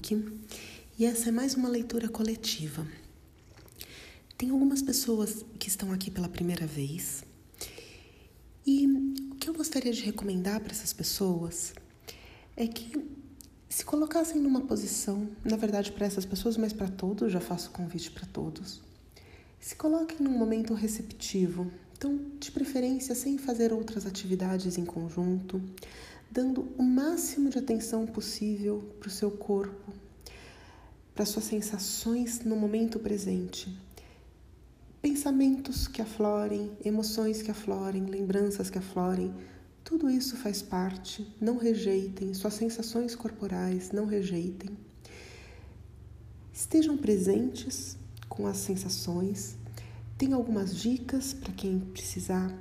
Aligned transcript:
Luke 0.00 0.40
e 0.98 1.04
essa 1.04 1.28
é 1.28 1.32
mais 1.32 1.54
uma 1.54 1.68
leitura 1.68 2.08
coletiva. 2.08 2.86
Tem 4.38 4.48
algumas 4.48 4.80
pessoas 4.80 5.44
que 5.58 5.68
estão 5.68 5.92
aqui 5.92 6.10
pela 6.10 6.28
primeira 6.28 6.66
vez 6.66 7.22
e 8.66 8.86
o 9.30 9.34
que 9.34 9.50
eu 9.50 9.52
gostaria 9.52 9.92
de 9.92 10.00
recomendar 10.00 10.60
para 10.60 10.72
essas 10.72 10.94
pessoas 10.94 11.74
é 12.56 12.66
que 12.66 12.90
se 13.68 13.84
colocassem 13.84 14.40
numa 14.40 14.62
posição, 14.62 15.28
na 15.44 15.56
verdade 15.56 15.92
para 15.92 16.06
essas 16.06 16.24
pessoas, 16.24 16.56
mas 16.56 16.72
para 16.72 16.88
todos, 16.88 17.30
já 17.30 17.40
faço 17.40 17.70
convite 17.70 18.10
para 18.10 18.26
todos. 18.26 18.80
Se 19.60 19.76
coloquem 19.76 20.16
num 20.20 20.36
momento 20.36 20.72
receptivo, 20.72 21.70
então, 21.92 22.18
de 22.40 22.50
preferência, 22.50 23.14
sem 23.14 23.36
fazer 23.36 23.70
outras 23.70 24.06
atividades 24.06 24.78
em 24.78 24.84
conjunto, 24.86 25.60
dando 26.30 26.68
o 26.78 26.82
máximo 26.82 27.50
de 27.50 27.58
atenção 27.58 28.06
possível 28.06 28.94
para 29.00 29.08
o 29.08 29.10
seu 29.10 29.30
corpo, 29.30 29.92
para 31.14 31.26
suas 31.26 31.46
sensações 31.46 32.40
no 32.44 32.54
momento 32.54 32.98
presente. 32.98 33.76
Pensamentos 35.02 35.88
que 35.88 36.00
aflorem, 36.00 36.70
emoções 36.84 37.42
que 37.42 37.50
aflorem, 37.50 38.04
lembranças 38.04 38.70
que 38.70 38.78
aflorem, 38.78 39.34
tudo 39.82 40.08
isso 40.08 40.36
faz 40.36 40.62
parte. 40.62 41.26
Não 41.40 41.56
rejeitem 41.56 42.32
suas 42.34 42.54
sensações 42.54 43.16
corporais, 43.16 43.90
não 43.90 44.06
rejeitem. 44.06 44.70
Estejam 46.52 46.96
presentes 46.96 47.96
com 48.28 48.46
as 48.46 48.58
sensações. 48.58 49.56
Tem 50.16 50.32
algumas 50.32 50.76
dicas 50.76 51.32
para 51.32 51.52
quem 51.52 51.80
precisar. 51.80 52.54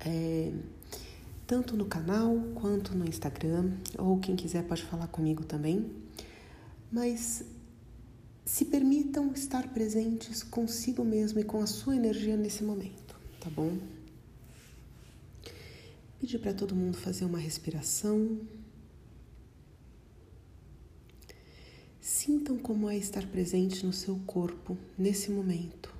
É, 0.00 0.52
tanto 1.46 1.76
no 1.76 1.86
canal 1.86 2.36
quanto 2.54 2.94
no 2.94 3.06
Instagram, 3.06 3.72
ou 3.96 4.18
quem 4.18 4.34
quiser 4.34 4.64
pode 4.64 4.82
falar 4.82 5.06
comigo 5.06 5.44
também. 5.44 5.90
Mas 6.90 7.44
se 8.44 8.64
permitam 8.64 9.32
estar 9.32 9.68
presentes 9.68 10.42
consigo 10.42 11.04
mesmo 11.04 11.40
e 11.40 11.44
com 11.44 11.60
a 11.60 11.66
sua 11.66 11.96
energia 11.96 12.36
nesse 12.36 12.64
momento, 12.64 13.16
tá 13.40 13.48
bom? 13.50 13.76
Pedir 16.20 16.38
para 16.38 16.54
todo 16.54 16.74
mundo 16.74 16.96
fazer 16.96 17.24
uma 17.24 17.38
respiração. 17.38 18.40
Sintam 22.00 22.56
como 22.58 22.88
é 22.88 22.96
estar 22.96 23.26
presente 23.26 23.84
no 23.84 23.92
seu 23.92 24.16
corpo 24.26 24.76
nesse 24.96 25.30
momento. 25.30 25.95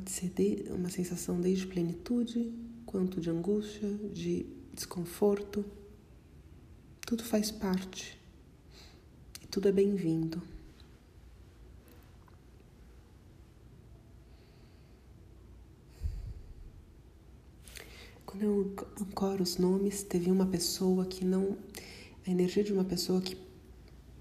Pode 0.00 0.12
ser 0.12 0.72
uma 0.72 0.88
sensação 0.88 1.38
desde 1.38 1.66
plenitude 1.66 2.54
quanto 2.86 3.20
de 3.20 3.28
angústia, 3.28 3.86
de 4.10 4.46
desconforto. 4.72 5.62
Tudo 7.02 7.22
faz 7.22 7.50
parte 7.50 8.18
e 9.42 9.46
tudo 9.46 9.68
é 9.68 9.72
bem-vindo. 9.72 10.40
Quando 18.24 18.42
eu 18.42 18.74
ancoro 19.02 19.42
os 19.42 19.58
nomes, 19.58 20.02
teve 20.02 20.30
uma 20.30 20.46
pessoa 20.46 21.04
que 21.04 21.26
não. 21.26 21.58
A 22.26 22.30
energia 22.30 22.64
de 22.64 22.72
uma 22.72 22.84
pessoa 22.84 23.20
que 23.20 23.36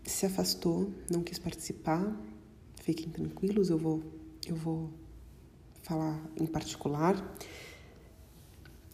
se 0.04 0.26
afastou, 0.26 0.92
não 1.10 1.24
quis 1.24 1.40
participar. 1.40 2.22
Fiquem 2.84 3.08
tranquilos, 3.10 3.70
eu 3.70 3.78
vou, 3.78 4.04
eu 4.46 4.58
vou 4.58 4.92
falar 5.90 6.23
em 6.40 6.45
particular, 6.45 7.36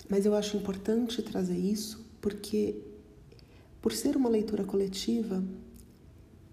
mas 0.09 0.25
eu 0.25 0.33
acho 0.33 0.55
importante 0.55 1.21
trazer 1.21 1.57
isso 1.57 2.05
porque, 2.21 2.77
por 3.81 3.91
ser 3.91 4.15
uma 4.15 4.29
leitura 4.29 4.63
coletiva, 4.63 5.43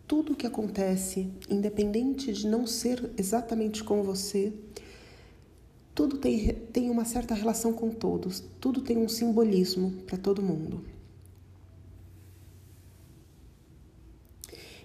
tudo 0.07 0.33
o 0.33 0.37
que 0.37 0.47
acontece, 0.47 1.31
independente 1.49 2.33
de 2.33 2.49
não 2.49 2.67
ser 2.67 3.13
exatamente 3.17 3.85
com 3.85 4.03
você, 4.03 4.53
tudo 5.95 6.19
tem, 6.19 6.55
tem 6.73 6.91
uma 6.91 7.05
certa 7.05 7.35
relação 7.35 7.73
com 7.73 7.91
todos, 7.91 8.43
tudo 8.61 8.81
tem 8.81 8.99
um 8.99 9.09
simbolismo 9.09 9.93
para 10.07 10.19
todo 10.19 10.43
mundo. 10.43 10.85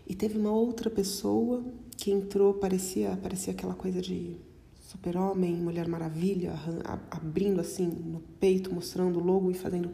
E 0.05 0.13
teve 0.13 0.37
uma 0.37 0.51
outra 0.51 0.89
pessoa 0.89 1.65
que 1.97 2.11
entrou, 2.11 2.53
parecia, 2.53 3.17
parecia 3.21 3.51
aquela 3.51 3.73
coisa 3.73 4.01
de 4.01 4.37
Super-Homem, 4.87 5.53
Mulher 5.55 5.85
Maravilha, 5.85 6.53
abrindo 7.11 7.59
assim 7.59 7.87
no 7.87 8.21
peito, 8.39 8.73
mostrando 8.73 9.19
o 9.19 9.21
logo 9.21 9.51
e 9.51 9.53
fazendo, 9.53 9.91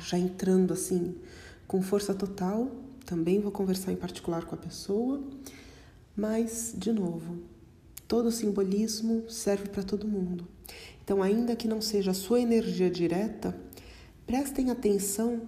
já 0.00 0.16
entrando 0.16 0.72
assim 0.72 1.16
com 1.66 1.82
força 1.82 2.14
total. 2.14 2.70
Também 3.04 3.40
vou 3.40 3.50
conversar 3.50 3.90
em 3.90 3.96
particular 3.96 4.44
com 4.44 4.54
a 4.54 4.58
pessoa, 4.58 5.20
mas, 6.16 6.72
de 6.78 6.92
novo, 6.92 7.38
todo 8.06 8.30
simbolismo 8.30 9.28
serve 9.28 9.68
para 9.68 9.82
todo 9.82 10.06
mundo. 10.06 10.46
Então, 11.02 11.20
ainda 11.20 11.56
que 11.56 11.66
não 11.66 11.80
seja 11.80 12.12
a 12.12 12.14
sua 12.14 12.40
energia 12.40 12.88
direta, 12.88 13.58
prestem 14.24 14.70
atenção 14.70 15.42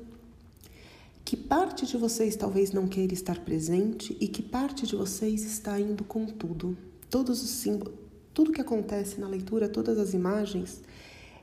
que 1.25 1.37
parte 1.37 1.87
de 1.87 1.97
vocês 1.97 2.35
talvez 2.35 2.73
não 2.73 2.89
queira 2.89 3.15
estar 3.15 3.39
presente 3.45 4.17
e 4.21 4.27
que 4.27 4.43
parte 4.43 4.89
de 4.89 4.97
vocês 4.97 5.45
está 5.45 5.79
indo 5.79 6.03
com 6.03 6.27
tudo. 6.27 6.77
Todos 7.09 7.45
os 7.45 7.51
símbolos 7.51 8.06
tudo 8.37 8.53
que 8.53 8.61
acontece 8.61 9.19
na 9.19 9.27
leitura, 9.27 9.67
todas 9.67 9.99
as 9.99 10.13
imagens, 10.13 10.83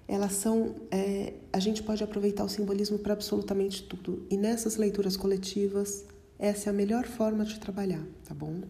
elas 0.07 0.33
são. 0.33 0.75
É, 0.91 1.33
a 1.51 1.57
gente 1.57 1.81
pode 1.81 2.03
aproveitar 2.03 2.43
o 2.43 2.47
simbolismo 2.47 2.99
para 2.99 3.13
absolutamente 3.13 3.81
tudo. 3.81 4.27
E 4.29 4.37
nessas 4.37 4.75
leituras 4.77 5.17
coletivas, 5.17 6.05
essa 6.37 6.69
é 6.69 6.71
a 6.71 6.73
melhor 6.73 7.07
forma 7.07 7.43
de 7.45 7.59
trabalhar, 7.59 8.05
tá 8.23 8.35
bom? 8.35 8.61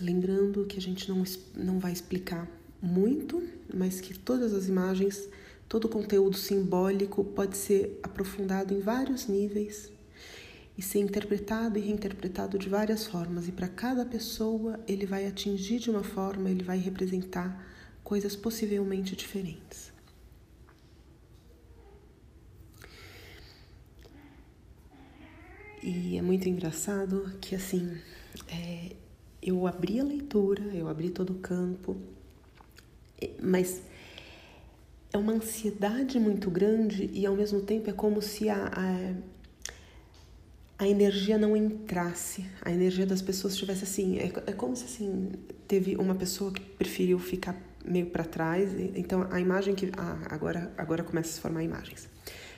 Lembrando 0.00 0.66
que 0.66 0.78
a 0.78 0.82
gente 0.82 1.08
não, 1.08 1.22
não 1.54 1.78
vai 1.78 1.92
explicar 1.92 2.50
muito, 2.82 3.40
mas 3.72 4.00
que 4.00 4.18
todas 4.18 4.52
as 4.52 4.66
imagens, 4.66 5.28
todo 5.68 5.84
o 5.84 5.88
conteúdo 5.88 6.36
simbólico 6.36 7.22
pode 7.22 7.56
ser 7.56 8.00
aprofundado 8.02 8.74
em 8.74 8.80
vários 8.80 9.28
níveis 9.28 9.96
e 10.78 10.82
ser 10.82 11.00
interpretado 11.00 11.76
e 11.76 11.82
reinterpretado 11.82 12.56
de 12.56 12.68
várias 12.68 13.04
formas, 13.04 13.48
e 13.48 13.52
para 13.52 13.66
cada 13.66 14.06
pessoa 14.06 14.78
ele 14.86 15.04
vai 15.04 15.26
atingir 15.26 15.80
de 15.80 15.90
uma 15.90 16.04
forma, 16.04 16.48
ele 16.48 16.62
vai 16.62 16.78
representar 16.78 17.66
coisas 18.04 18.36
possivelmente 18.36 19.16
diferentes. 19.16 19.92
E 25.82 26.16
é 26.16 26.22
muito 26.22 26.48
engraçado 26.48 27.32
que 27.40 27.56
assim, 27.56 27.98
é, 28.46 28.94
eu 29.42 29.66
abri 29.66 29.98
a 29.98 30.04
leitura, 30.04 30.62
eu 30.74 30.88
abri 30.88 31.10
todo 31.10 31.30
o 31.30 31.38
campo, 31.40 31.96
mas 33.42 33.82
é 35.12 35.18
uma 35.18 35.32
ansiedade 35.32 36.20
muito 36.20 36.50
grande 36.50 37.10
e 37.12 37.26
ao 37.26 37.34
mesmo 37.34 37.62
tempo 37.62 37.90
é 37.90 37.92
como 37.92 38.22
se 38.22 38.48
a, 38.48 38.66
a 38.66 39.37
a 40.78 40.86
energia 40.86 41.36
não 41.36 41.56
entrasse, 41.56 42.46
a 42.62 42.70
energia 42.70 43.04
das 43.04 43.20
pessoas 43.20 43.54
estivesse 43.54 43.82
assim, 43.82 44.18
é, 44.18 44.32
é 44.46 44.52
como 44.52 44.76
se 44.76 44.84
assim 44.84 45.32
teve 45.66 45.96
uma 45.96 46.14
pessoa 46.14 46.52
que 46.52 46.60
preferiu 46.60 47.18
ficar 47.18 47.56
meio 47.84 48.06
para 48.06 48.24
trás, 48.24 48.70
então 48.94 49.26
a 49.30 49.40
imagem 49.40 49.74
que 49.74 49.90
ah, 49.96 50.18
agora 50.30 50.72
agora 50.78 51.02
começa 51.02 51.30
a 51.30 51.32
se 51.32 51.40
formar 51.40 51.64
imagens, 51.64 52.08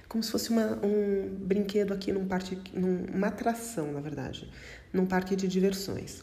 como 0.07 0.23
se 0.23 0.31
fosse 0.31 0.51
uma, 0.51 0.79
um 0.85 1.35
brinquedo 1.35 1.93
aqui 1.93 2.13
num 2.13 2.27
parque, 2.27 2.59
numa 2.75 3.29
atração 3.29 3.91
na 3.91 4.01
verdade, 4.01 4.51
num 4.93 5.07
parque 5.07 5.35
de 5.35 5.49
diversões. 5.49 6.23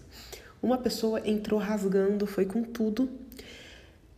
Uma 0.62 0.77
pessoa 0.77 1.22
entrou 1.27 1.60
rasgando, 1.60 2.25
foi 2.25 2.45
com 2.45 2.63
tudo. 2.63 3.10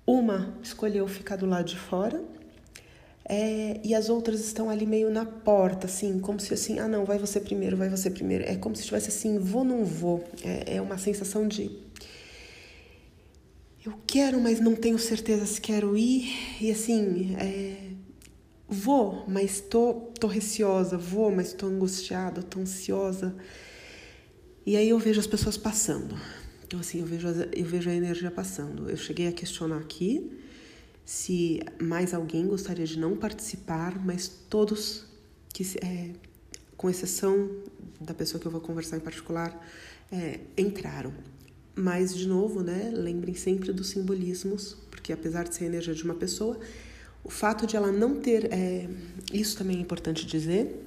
Uma 0.07 0.57
escolheu 0.63 1.07
ficar 1.07 1.35
do 1.35 1.45
lado 1.45 1.65
de 1.65 1.77
fora 1.77 2.23
é, 3.31 3.79
e 3.83 3.93
as 3.93 4.09
outras 4.09 4.39
estão 4.39 4.71
ali 4.71 4.87
meio 4.87 5.11
na 5.11 5.23
porta, 5.23 5.85
assim, 5.85 6.17
como 6.19 6.39
se 6.39 6.51
assim, 6.51 6.79
ah 6.79 6.87
não, 6.87 7.05
vai 7.05 7.19
você 7.19 7.39
primeiro, 7.39 7.77
vai 7.77 7.87
você 7.87 8.09
primeiro. 8.09 8.43
É 8.43 8.55
como 8.55 8.75
se 8.75 8.81
estivesse 8.81 9.09
assim, 9.09 9.37
vou, 9.37 9.63
não 9.63 9.85
vou. 9.85 10.27
É, 10.43 10.77
é 10.77 10.81
uma 10.81 10.97
sensação 10.97 11.47
de 11.47 11.69
eu 13.85 13.93
quero, 14.07 14.41
mas 14.41 14.59
não 14.59 14.75
tenho 14.75 14.97
certeza 14.97 15.45
se 15.45 15.61
quero 15.61 15.95
ir. 15.95 16.27
E 16.59 16.71
assim, 16.71 17.35
é, 17.35 17.91
vou, 18.67 19.23
mas 19.27 19.61
tô, 19.61 19.93
tô 20.19 20.25
receosa, 20.25 20.97
vou, 20.97 21.29
mas 21.29 21.53
tô 21.53 21.67
angustiada, 21.67 22.41
tô 22.41 22.59
ansiosa. 22.59 23.35
E 24.65 24.75
aí 24.75 24.89
eu 24.89 24.97
vejo 24.97 25.19
as 25.19 25.27
pessoas 25.27 25.55
passando. 25.55 26.17
Então 26.65 26.79
assim, 26.79 26.99
eu 26.99 27.05
vejo, 27.05 27.27
eu 27.27 27.65
vejo 27.65 27.91
a 27.91 27.93
energia 27.93 28.31
passando. 28.31 28.89
Eu 28.89 28.97
cheguei 28.97 29.27
a 29.27 29.31
questionar 29.31 29.77
aqui 29.77 30.48
se 31.09 31.59
mais 31.81 32.13
alguém 32.13 32.45
gostaria 32.45 32.85
de 32.85 32.99
não 32.99 33.17
participar, 33.17 33.97
mas 34.05 34.27
todos, 34.47 35.05
que 35.51 35.63
é, 35.83 36.11
com 36.77 36.87
exceção 36.87 37.49
da 37.99 38.13
pessoa 38.13 38.39
que 38.39 38.45
eu 38.45 38.51
vou 38.51 38.61
conversar 38.61 38.97
em 38.97 38.99
particular, 38.99 39.59
é, 40.11 40.39
entraram. 40.55 41.11
mas 41.75 42.15
de 42.15 42.27
novo, 42.27 42.61
né, 42.61 42.91
lembrem 42.93 43.33
sempre 43.33 43.73
dos 43.73 43.89
simbolismos, 43.89 44.77
porque 44.91 45.11
apesar 45.11 45.45
de 45.45 45.55
ser 45.55 45.63
a 45.63 45.67
energia 45.67 45.95
de 45.95 46.03
uma 46.03 46.13
pessoa, 46.13 46.59
o 47.23 47.29
fato 47.31 47.65
de 47.65 47.75
ela 47.75 47.91
não 47.91 48.19
ter, 48.19 48.53
é, 48.53 48.87
isso 49.33 49.57
também 49.57 49.77
é 49.77 49.81
importante 49.81 50.27
dizer, 50.27 50.85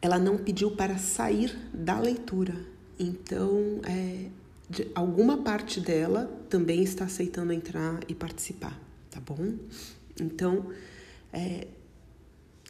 ela 0.00 0.18
não 0.18 0.38
pediu 0.38 0.70
para 0.70 0.96
sair 0.96 1.54
da 1.74 2.00
leitura. 2.00 2.56
Então, 2.98 3.82
é, 3.84 4.30
de, 4.68 4.90
alguma 4.94 5.38
parte 5.38 5.80
dela 5.80 6.30
também 6.48 6.82
está 6.82 7.04
aceitando 7.04 7.52
entrar 7.52 8.00
e 8.08 8.14
participar, 8.14 8.78
tá 9.10 9.20
bom? 9.20 9.54
Então, 10.20 10.70
é, 11.32 11.66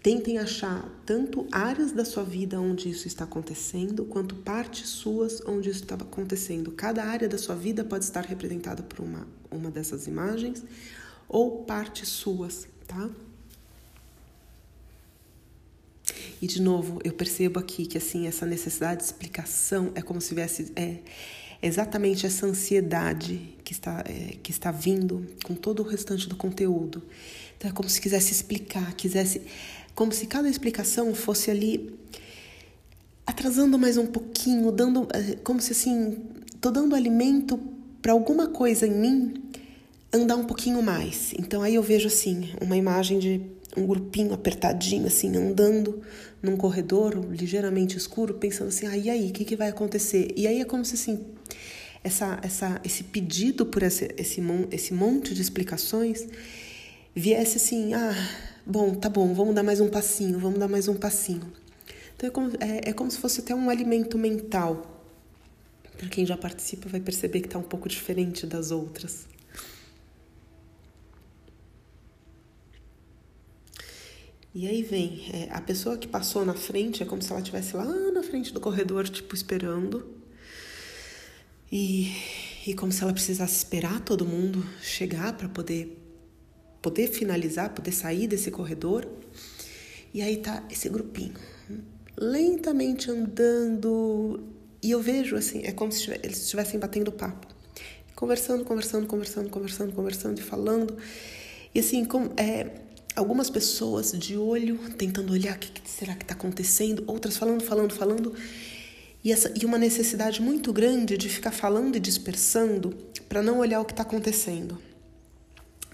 tentem 0.02 0.38
achar 0.38 0.88
tanto 1.06 1.46
áreas 1.52 1.92
da 1.92 2.04
sua 2.04 2.24
vida 2.24 2.60
onde 2.60 2.90
isso 2.90 3.06
está 3.06 3.24
acontecendo, 3.24 4.04
quanto 4.04 4.34
partes 4.34 4.88
suas 4.88 5.40
onde 5.46 5.70
isso 5.70 5.82
está 5.82 5.94
acontecendo. 5.94 6.72
Cada 6.72 7.04
área 7.04 7.28
da 7.28 7.38
sua 7.38 7.54
vida 7.54 7.84
pode 7.84 8.04
estar 8.04 8.24
representada 8.24 8.82
por 8.82 9.00
uma, 9.00 9.26
uma 9.50 9.70
dessas 9.70 10.06
imagens 10.06 10.64
ou 11.28 11.62
partes 11.62 12.08
suas, 12.08 12.66
tá? 12.86 13.08
E 16.40 16.46
de 16.48 16.60
novo, 16.60 16.98
eu 17.04 17.12
percebo 17.12 17.60
aqui 17.60 17.86
que 17.86 17.96
assim 17.96 18.26
essa 18.26 18.44
necessidade 18.44 18.98
de 18.98 19.06
explicação 19.06 19.92
é 19.94 20.02
como 20.02 20.20
se 20.20 20.30
tivesse 20.30 20.72
é, 20.74 20.98
exatamente 21.62 22.26
essa 22.26 22.44
ansiedade 22.46 23.54
que 23.64 23.72
está 23.72 24.02
é, 24.06 24.36
que 24.42 24.50
está 24.50 24.72
vindo 24.72 25.26
com 25.44 25.54
todo 25.54 25.80
o 25.80 25.86
restante 25.86 26.28
do 26.28 26.34
conteúdo. 26.34 27.02
Então 27.56 27.70
é 27.70 27.72
como 27.72 27.88
se 27.88 28.00
quisesse 28.00 28.32
explicar, 28.32 28.92
quisesse 28.94 29.42
como 29.94 30.12
se 30.12 30.26
cada 30.26 30.48
explicação 30.48 31.14
fosse 31.14 31.50
ali 31.50 31.94
atrasando 33.24 33.78
mais 33.78 33.96
um 33.96 34.06
pouquinho, 34.06 34.72
dando 34.72 35.06
é, 35.14 35.36
como 35.44 35.60
se 35.60 35.72
assim, 35.72 36.18
tô 36.60 36.70
dando 36.70 36.94
alimento 36.94 37.58
para 38.00 38.12
alguma 38.12 38.48
coisa 38.48 38.86
em 38.86 38.94
mim 38.94 39.34
andar 40.12 40.36
um 40.36 40.44
pouquinho 40.44 40.82
mais. 40.82 41.32
Então 41.38 41.62
aí 41.62 41.76
eu 41.76 41.82
vejo 41.82 42.08
assim, 42.08 42.50
uma 42.60 42.76
imagem 42.76 43.18
de 43.18 43.40
um 43.76 43.86
grupinho 43.86 44.32
apertadinho, 44.34 45.06
assim, 45.06 45.34
andando 45.36 46.02
num 46.42 46.56
corredor 46.56 47.14
ligeiramente 47.30 47.96
escuro, 47.96 48.34
pensando 48.34 48.68
assim, 48.68 48.86
ah, 48.86 48.96
e 48.96 49.08
aí, 49.08 49.28
o 49.28 49.32
que, 49.32 49.44
que 49.44 49.56
vai 49.56 49.68
acontecer? 49.68 50.32
E 50.36 50.46
aí 50.46 50.60
é 50.60 50.64
como 50.64 50.84
se 50.84 50.94
assim, 50.94 51.24
essa, 52.04 52.38
essa, 52.42 52.80
esse 52.84 53.04
pedido 53.04 53.64
por 53.64 53.82
esse, 53.82 54.12
esse, 54.16 54.92
monte 54.92 55.34
de 55.34 55.40
explicações 55.40 56.26
viesse 57.14 57.56
assim, 57.56 57.94
ah, 57.94 58.14
bom, 58.66 58.94
tá 58.94 59.08
bom, 59.08 59.32
vamos 59.32 59.54
dar 59.54 59.62
mais 59.62 59.80
um 59.80 59.88
passinho, 59.88 60.38
vamos 60.38 60.58
dar 60.58 60.68
mais 60.68 60.88
um 60.88 60.94
passinho. 60.94 61.50
Então 62.16 62.28
é 62.28 62.30
como, 62.30 62.50
é, 62.60 62.90
é 62.90 62.92
como 62.92 63.10
se 63.10 63.18
fosse 63.18 63.40
até 63.40 63.54
um 63.54 63.70
alimento 63.70 64.18
mental. 64.18 64.88
Para 65.96 66.08
quem 66.08 66.26
já 66.26 66.36
participa 66.36 66.88
vai 66.88 67.00
perceber 67.00 67.40
que 67.40 67.46
está 67.46 67.58
um 67.58 67.62
pouco 67.62 67.88
diferente 67.88 68.46
das 68.46 68.70
outras. 68.70 69.26
E 74.54 74.68
aí 74.68 74.82
vem, 74.82 75.30
é, 75.32 75.48
a 75.50 75.60
pessoa 75.60 75.96
que 75.96 76.06
passou 76.06 76.44
na 76.44 76.54
frente 76.54 77.02
é 77.02 77.06
como 77.06 77.22
se 77.22 77.30
ela 77.30 77.40
estivesse 77.40 77.76
lá 77.76 77.84
na 77.84 78.22
frente 78.22 78.52
do 78.52 78.60
corredor, 78.60 79.08
tipo, 79.08 79.34
esperando. 79.34 80.06
E, 81.70 82.12
e 82.66 82.74
como 82.74 82.92
se 82.92 83.02
ela 83.02 83.12
precisasse 83.12 83.56
esperar 83.56 84.00
todo 84.00 84.26
mundo 84.26 84.64
chegar 84.82 85.36
para 85.36 85.48
poder 85.48 85.98
poder 86.82 87.08
finalizar, 87.08 87.72
poder 87.72 87.92
sair 87.92 88.26
desse 88.26 88.50
corredor. 88.50 89.08
E 90.12 90.20
aí 90.20 90.36
tá 90.36 90.66
esse 90.68 90.88
grupinho 90.88 91.34
lentamente 92.16 93.10
andando 93.10 94.40
e 94.82 94.90
eu 94.90 95.00
vejo 95.00 95.36
assim, 95.36 95.62
é 95.64 95.72
como 95.72 95.92
se 95.92 96.10
eles 96.10 96.42
estivessem 96.42 96.78
batendo 96.78 97.12
papo, 97.12 97.46
conversando, 98.14 98.64
conversando, 98.64 99.06
conversando, 99.06 99.48
conversando, 99.48 99.92
conversando 99.92 100.38
e 100.38 100.42
falando. 100.42 100.96
E 101.74 101.80
assim, 101.80 102.04
como 102.04 102.32
é, 102.36 102.66
algumas 103.14 103.50
pessoas 103.50 104.12
de 104.12 104.36
olho, 104.36 104.78
tentando 104.96 105.32
olhar 105.32 105.56
o 105.56 105.58
que, 105.58 105.70
que 105.70 105.90
será 105.90 106.14
que 106.14 106.24
está 106.24 106.34
acontecendo, 106.34 107.04
outras 107.06 107.36
falando, 107.36 107.62
falando, 107.62 107.94
falando, 107.94 108.34
e, 109.24 109.30
essa, 109.30 109.52
e 109.60 109.64
uma 109.64 109.78
necessidade 109.78 110.42
muito 110.42 110.72
grande 110.72 111.16
de 111.16 111.28
ficar 111.28 111.52
falando 111.52 111.96
e 111.96 112.00
dispersando 112.00 112.90
para 113.28 113.42
não 113.42 113.58
olhar 113.58 113.80
o 113.80 113.84
que 113.84 113.92
está 113.92 114.02
acontecendo, 114.02 114.78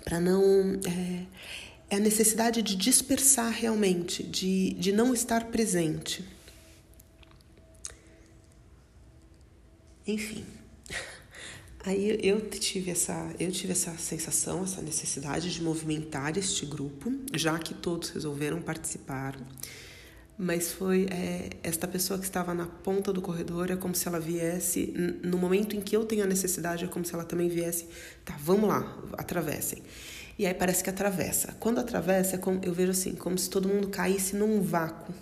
para 0.04 0.18
não. 0.18 0.78
É, 0.86 1.26
é 1.90 1.96
a 1.96 2.00
necessidade 2.00 2.60
de 2.60 2.76
dispersar 2.76 3.50
realmente, 3.50 4.22
de, 4.22 4.74
de 4.74 4.92
não 4.92 5.14
estar 5.14 5.46
presente. 5.46 6.22
Enfim. 10.06 10.44
Aí 11.88 12.18
eu 12.22 12.50
tive 12.50 12.90
essa, 12.90 13.34
eu 13.40 13.50
tive 13.50 13.72
essa 13.72 13.96
sensação, 13.96 14.62
essa 14.62 14.82
necessidade 14.82 15.50
de 15.50 15.62
movimentar 15.62 16.36
este 16.36 16.66
grupo, 16.66 17.10
já 17.32 17.58
que 17.58 17.72
todos 17.72 18.10
resolveram 18.10 18.60
participar. 18.60 19.34
Mas 20.36 20.70
foi 20.70 21.06
é, 21.10 21.48
esta 21.62 21.88
pessoa 21.88 22.18
que 22.18 22.26
estava 22.26 22.52
na 22.52 22.66
ponta 22.66 23.10
do 23.10 23.22
corredor, 23.22 23.70
é 23.70 23.76
como 23.76 23.94
se 23.94 24.06
ela 24.06 24.20
viesse, 24.20 24.92
no 25.24 25.38
momento 25.38 25.74
em 25.74 25.80
que 25.80 25.96
eu 25.96 26.04
tenho 26.04 26.24
a 26.24 26.26
necessidade, 26.26 26.84
é 26.84 26.88
como 26.88 27.06
se 27.06 27.14
ela 27.14 27.24
também 27.24 27.48
viesse, 27.48 27.86
tá, 28.22 28.36
vamos 28.38 28.68
lá, 28.68 29.02
atravessem. 29.16 29.82
E 30.38 30.44
aí 30.44 30.52
parece 30.52 30.84
que 30.84 30.90
atravessa. 30.90 31.56
Quando 31.58 31.78
atravessa, 31.78 32.34
é 32.34 32.38
como, 32.38 32.60
eu 32.62 32.74
vejo 32.74 32.90
assim, 32.90 33.14
como 33.14 33.38
se 33.38 33.48
todo 33.48 33.66
mundo 33.66 33.88
caísse 33.88 34.36
num 34.36 34.60
vácuo. 34.60 35.14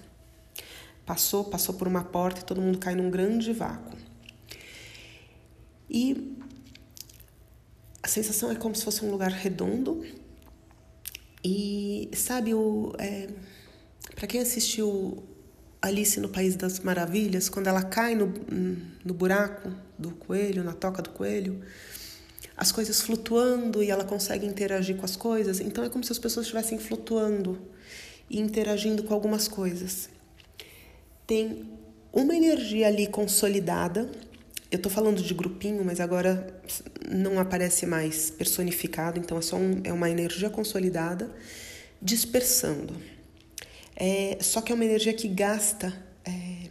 Passou, 1.07 1.45
passou 1.45 1.77
por 1.77 1.87
uma 1.87 2.03
porta 2.03 2.41
e 2.41 2.45
todo 2.45 2.61
mundo 2.61 2.79
cai 2.79 2.97
num 2.97 3.09
grande 3.09 3.53
vácuo. 3.53 3.97
E 5.89 6.35
a 8.07 8.09
sensação 8.09 8.53
é 8.53 8.55
como 8.55 8.73
se 8.73 8.85
fosse 8.85 9.05
um 9.05 9.11
lugar 9.11 9.33
redondo. 9.33 10.07
E 11.43 12.09
sabe 12.15 12.55
o 12.55 12.95
é, 13.01 13.27
para 14.15 14.29
quem 14.29 14.41
assistiu 14.41 15.25
Alice 15.83 16.21
no 16.21 16.29
País 16.29 16.55
das 16.55 16.79
Maravilhas, 16.79 17.49
quando 17.49 17.67
ela 17.67 17.83
cai 17.83 18.15
no, 18.15 18.33
no 19.05 19.13
buraco 19.13 19.73
do 19.99 20.13
coelho, 20.13 20.63
na 20.63 20.73
toca 20.73 21.03
do 21.03 21.11
coelho, 21.11 21.61
as 22.57 22.71
coisas 22.71 23.01
flutuando 23.01 23.83
e 23.83 23.91
ela 23.91 24.05
consegue 24.05 24.47
interagir 24.47 24.97
com 24.97 25.05
as 25.05 25.17
coisas. 25.17 25.59
Então 25.59 25.83
é 25.83 25.89
como 25.89 26.05
se 26.05 26.13
as 26.13 26.19
pessoas 26.21 26.47
estivessem 26.47 26.79
flutuando 26.79 27.59
e 28.31 28.39
interagindo 28.39 29.03
com 29.03 29.13
algumas 29.13 29.49
coisas. 29.49 30.09
Tem 31.27 31.69
uma 32.13 32.37
energia 32.37 32.87
ali 32.87 33.09
consolidada 33.09 34.09
eu 34.71 34.77
estou 34.77 34.91
falando 34.91 35.23
de 35.23 35.33
grupinho, 35.33 35.85
mas 35.85 36.01
agora 36.01 36.61
não 37.09 37.39
aparece 37.39 37.87
mais 37.87 38.31
personificado, 38.31 39.19
então 39.19 39.39
é 39.39 39.43
só 39.43 39.57
um, 39.57 39.81
é 39.85 39.93
uma 39.93 40.11
energia 40.11 40.51
consolidada 40.51 41.31
dispersando. 42.03 42.95
É, 43.95 44.37
só 44.41 44.61
que 44.61 44.73
é 44.73 44.75
uma 44.75 44.85
energia 44.85 45.13
que 45.13 45.29
gasta, 45.29 45.95
é, 46.25 46.69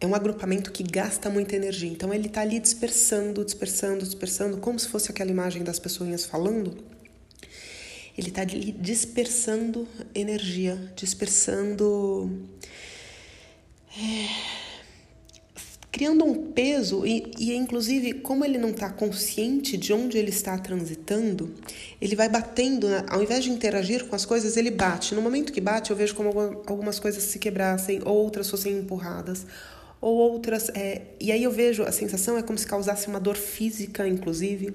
é 0.00 0.06
um 0.06 0.14
agrupamento 0.14 0.72
que 0.72 0.82
gasta 0.82 1.30
muita 1.30 1.54
energia. 1.54 1.88
Então 1.88 2.12
ele 2.12 2.26
está 2.26 2.40
ali 2.40 2.58
dispersando, 2.58 3.44
dispersando, 3.44 4.04
dispersando, 4.04 4.56
como 4.58 4.78
se 4.78 4.88
fosse 4.88 5.10
aquela 5.10 5.30
imagem 5.30 5.62
das 5.62 5.78
pessoas 5.78 6.24
falando. 6.24 6.76
Ele 8.18 8.28
está 8.28 8.42
ali 8.42 8.72
dispersando 8.72 9.88
energia, 10.14 10.92
dispersando. 10.96 12.46
É, 13.96 14.61
criando 15.92 16.24
um 16.24 16.50
peso 16.52 17.06
e, 17.06 17.30
e 17.38 17.54
inclusive 17.54 18.14
como 18.14 18.46
ele 18.46 18.56
não 18.56 18.70
está 18.70 18.88
consciente 18.88 19.76
de 19.76 19.92
onde 19.92 20.16
ele 20.16 20.30
está 20.30 20.56
transitando, 20.56 21.54
ele 22.00 22.16
vai 22.16 22.30
batendo, 22.30 22.86
ao 23.10 23.22
invés 23.22 23.44
de 23.44 23.50
interagir 23.50 24.06
com 24.06 24.16
as 24.16 24.24
coisas, 24.24 24.56
ele 24.56 24.70
bate. 24.70 25.14
No 25.14 25.20
momento 25.20 25.52
que 25.52 25.60
bate, 25.60 25.90
eu 25.90 25.96
vejo 25.96 26.14
como 26.14 26.30
algumas 26.66 26.98
coisas 26.98 27.22
se 27.24 27.38
quebrassem, 27.38 28.00
outras 28.06 28.48
fossem 28.48 28.78
empurradas, 28.78 29.46
ou 30.00 30.16
outras. 30.16 30.70
É, 30.70 31.02
e 31.20 31.30
aí 31.30 31.42
eu 31.42 31.50
vejo 31.50 31.82
a 31.82 31.92
sensação 31.92 32.38
é 32.38 32.42
como 32.42 32.58
se 32.58 32.66
causasse 32.66 33.06
uma 33.06 33.20
dor 33.20 33.36
física, 33.36 34.08
inclusive. 34.08 34.74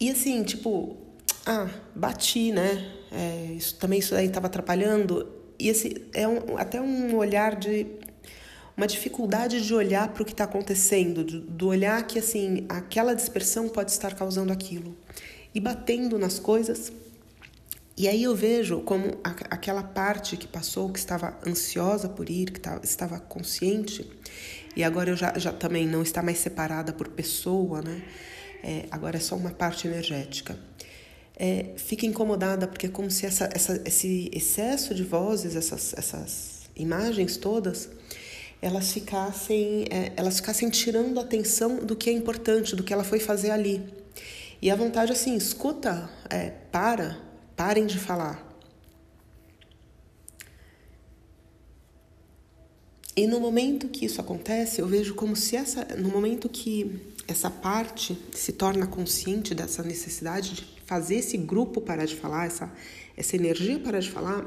E 0.00 0.10
assim, 0.10 0.42
tipo, 0.42 0.96
ah, 1.46 1.68
bati, 1.94 2.50
né? 2.50 2.92
É, 3.12 3.52
isso, 3.52 3.76
também 3.76 4.00
isso 4.00 4.16
aí 4.16 4.26
estava 4.26 4.48
atrapalhando. 4.48 5.28
E 5.60 5.68
esse 5.68 6.06
é 6.12 6.26
um, 6.26 6.58
até 6.58 6.80
um 6.80 7.14
olhar 7.16 7.54
de 7.54 7.86
uma 8.76 8.86
dificuldade 8.86 9.60
de 9.64 9.74
olhar 9.74 10.08
para 10.08 10.22
o 10.22 10.26
que 10.26 10.32
está 10.32 10.44
acontecendo, 10.44 11.24
do 11.24 11.68
olhar 11.68 12.06
que 12.06 12.18
assim 12.18 12.64
aquela 12.68 13.14
dispersão 13.14 13.68
pode 13.68 13.90
estar 13.90 14.14
causando 14.14 14.52
aquilo 14.52 14.96
e 15.54 15.60
batendo 15.60 16.18
nas 16.18 16.38
coisas. 16.38 16.92
E 17.96 18.08
aí 18.08 18.22
eu 18.22 18.34
vejo 18.34 18.80
como 18.80 19.18
a, 19.22 19.30
aquela 19.50 19.82
parte 19.82 20.36
que 20.36 20.46
passou, 20.46 20.90
que 20.90 20.98
estava 20.98 21.38
ansiosa 21.46 22.08
por 22.08 22.30
ir, 22.30 22.50
que 22.50 22.60
tá, 22.60 22.80
estava 22.82 23.20
consciente, 23.20 24.10
e 24.74 24.82
agora 24.82 25.10
eu 25.10 25.16
já, 25.16 25.36
já 25.36 25.52
também 25.52 25.86
não 25.86 26.02
está 26.02 26.22
mais 26.22 26.38
separada 26.38 26.92
por 26.92 27.08
pessoa, 27.08 27.82
né? 27.82 28.02
É, 28.62 28.86
agora 28.90 29.16
é 29.16 29.20
só 29.20 29.36
uma 29.36 29.50
parte 29.50 29.86
energética. 29.86 30.58
É, 31.36 31.72
fica 31.76 32.06
incomodada 32.06 32.68
porque 32.68 32.86
é 32.86 32.88
como 32.88 33.10
se 33.10 33.26
essa, 33.26 33.48
essa, 33.52 33.82
esse 33.86 34.30
excesso 34.32 34.94
de 34.94 35.02
vozes, 35.02 35.56
essas, 35.56 35.94
essas 35.96 36.70
imagens 36.76 37.36
todas, 37.36 37.88
elas 38.62 38.92
ficassem, 38.92 39.86
é, 39.90 40.12
elas 40.16 40.36
ficassem 40.36 40.68
tirando 40.68 41.18
a 41.18 41.22
atenção 41.22 41.76
do 41.76 41.96
que 41.96 42.10
é 42.10 42.12
importante, 42.12 42.76
do 42.76 42.82
que 42.82 42.92
ela 42.92 43.04
foi 43.04 43.18
fazer 43.18 43.50
ali. 43.50 43.82
E 44.60 44.70
a 44.70 44.76
vontade 44.76 45.12
assim, 45.12 45.34
escuta, 45.34 46.10
é, 46.28 46.50
para, 46.70 47.18
parem 47.56 47.86
de 47.86 47.98
falar. 47.98 48.46
E 53.16 53.26
no 53.26 53.40
momento 53.40 53.88
que 53.88 54.04
isso 54.04 54.20
acontece, 54.20 54.80
eu 54.80 54.86
vejo 54.86 55.14
como 55.14 55.34
se 55.34 55.56
essa, 55.56 55.84
no 55.96 56.10
momento 56.10 56.48
que 56.48 57.00
essa 57.26 57.50
parte 57.50 58.18
se 58.32 58.52
torna 58.52 58.86
consciente 58.86 59.54
dessa 59.54 59.82
necessidade 59.82 60.54
de 60.54 60.66
fazer 60.84 61.16
esse 61.16 61.36
grupo 61.36 61.80
parar 61.80 62.04
de 62.04 62.16
falar, 62.16 62.46
essa, 62.46 62.72
essa 63.16 63.36
energia 63.36 63.78
parar 63.78 64.00
de 64.00 64.10
falar, 64.10 64.44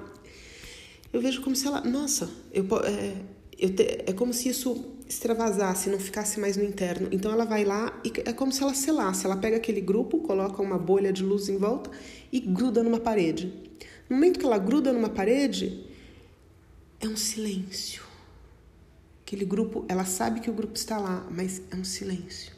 eu 1.12 1.22
vejo 1.22 1.41
como 1.41 1.55
se 1.55 1.67
ela, 1.67 1.82
nossa, 1.82 2.29
eu, 2.51 2.65
é, 2.84 3.15
te, 3.55 4.03
é 4.05 4.13
como 4.13 4.33
se 4.33 4.50
isso 4.50 4.93
extravasasse, 5.07 5.89
não 5.89 6.00
ficasse 6.00 6.39
mais 6.39 6.57
no 6.57 6.63
interno. 6.63 7.07
Então 7.12 7.31
ela 7.31 7.45
vai 7.45 7.63
lá 7.63 8.00
e 8.03 8.12
é 8.25 8.33
como 8.33 8.51
se 8.51 8.63
ela 8.63 8.74
selasse. 8.74 9.25
Ela 9.25 9.38
pega 9.38 9.57
aquele 9.57 9.81
grupo, 9.81 10.19
coloca 10.19 10.62
uma 10.62 10.77
bolha 10.77 11.12
de 11.13 11.24
luz 11.24 11.50
em 11.50 11.57
volta 11.57 11.89
e 12.31 12.39
gruda 12.39 12.83
numa 12.83 13.00
parede. 13.00 13.53
No 14.10 14.15
momento 14.15 14.39
que 14.39 14.45
ela 14.45 14.57
gruda 14.57 14.91
numa 14.91 15.10
parede, 15.10 15.86
é 17.00 17.07
um 17.07 17.15
silêncio. 17.15 18.03
Aquele 19.25 19.45
grupo, 19.45 19.86
ela 19.88 20.05
sabe 20.05 20.39
que 20.39 20.50
o 20.50 20.53
grupo 20.53 20.75
está 20.75 20.98
lá, 20.98 21.27
mas 21.31 21.62
é 21.72 21.75
um 21.75 21.83
silêncio. 21.83 22.53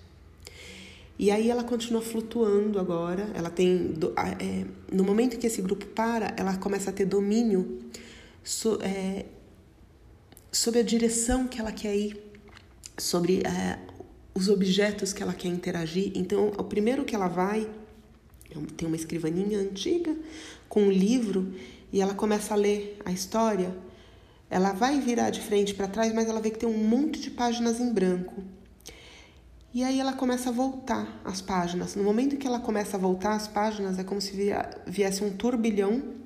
E 1.17 1.31
aí 1.31 1.49
ela 1.49 1.63
continua 1.63 2.01
flutuando 2.01 2.79
agora. 2.79 3.29
Ela 3.33 3.49
tem, 3.49 3.93
é, 4.39 4.65
no 4.91 5.03
momento 5.03 5.37
que 5.37 5.47
esse 5.47 5.61
grupo 5.61 5.85
para, 5.87 6.33
ela 6.37 6.57
começa 6.57 6.89
a 6.89 6.93
ter 6.93 7.05
domínio 7.05 7.79
so, 8.43 8.77
é, 8.81 9.25
sobre 10.55 10.79
a 10.79 10.83
direção 10.83 11.47
que 11.47 11.59
ela 11.59 11.71
quer 11.71 11.95
ir, 11.95 12.17
sobre 12.97 13.41
é, 13.45 13.77
os 14.33 14.47
objetos 14.47 15.11
que 15.11 15.21
ela 15.21 15.33
quer 15.33 15.49
interagir. 15.49 16.13
Então, 16.15 16.47
o 16.57 16.63
primeiro 16.63 17.03
que 17.03 17.13
ela 17.13 17.27
vai, 17.27 17.69
tem 18.77 18.87
uma 18.87 18.95
escrivaninha 18.95 19.59
antiga 19.59 20.15
com 20.69 20.83
um 20.83 20.91
livro 20.91 21.53
e 21.91 21.99
ela 21.99 22.13
começa 22.13 22.53
a 22.53 22.57
ler 22.57 22.97
a 23.03 23.11
história. 23.11 23.75
Ela 24.49 24.71
vai 24.71 24.99
virar 25.01 25.29
de 25.29 25.41
frente 25.41 25.73
para 25.73 25.89
trás, 25.89 26.13
mas 26.13 26.29
ela 26.29 26.39
vê 26.39 26.49
que 26.49 26.59
tem 26.59 26.69
um 26.69 26.87
monte 26.87 27.19
de 27.19 27.31
páginas 27.31 27.81
em 27.81 27.91
branco. 27.91 28.41
E 29.73 29.83
aí 29.83 29.99
ela 29.99 30.13
começa 30.13 30.49
a 30.49 30.53
voltar 30.53 31.21
as 31.25 31.41
páginas. 31.41 31.95
No 31.95 32.03
momento 32.03 32.37
que 32.37 32.47
ela 32.47 32.61
começa 32.61 32.95
a 32.95 32.99
voltar 32.99 33.35
as 33.35 33.45
páginas, 33.45 33.99
é 33.99 34.05
como 34.05 34.21
se 34.21 34.31
viesse 34.87 35.21
um 35.21 35.35
turbilhão 35.35 36.24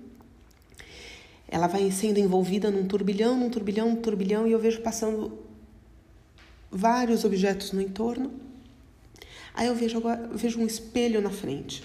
ela 1.52 1.66
vai 1.66 1.90
sendo 1.90 2.20
envolvida 2.20 2.70
num 2.70 2.86
turbilhão, 2.86 3.36
num 3.36 3.50
turbilhão, 3.50 3.90
num 3.90 3.96
turbilhão, 3.96 4.48
e 4.48 4.52
eu 4.52 4.60
vejo 4.60 4.82
passando 4.82 5.40
vários 6.70 7.24
objetos 7.26 7.72
no 7.72 7.82
entorno. 7.82 8.32
Aí 9.56 9.66
eu 9.66 9.74
vejo 9.74 9.98
agora, 9.98 10.30
eu 10.32 10.38
vejo 10.38 10.60
um 10.60 10.68
espelho 10.68 11.20
na 11.20 11.32
frente. 11.32 11.84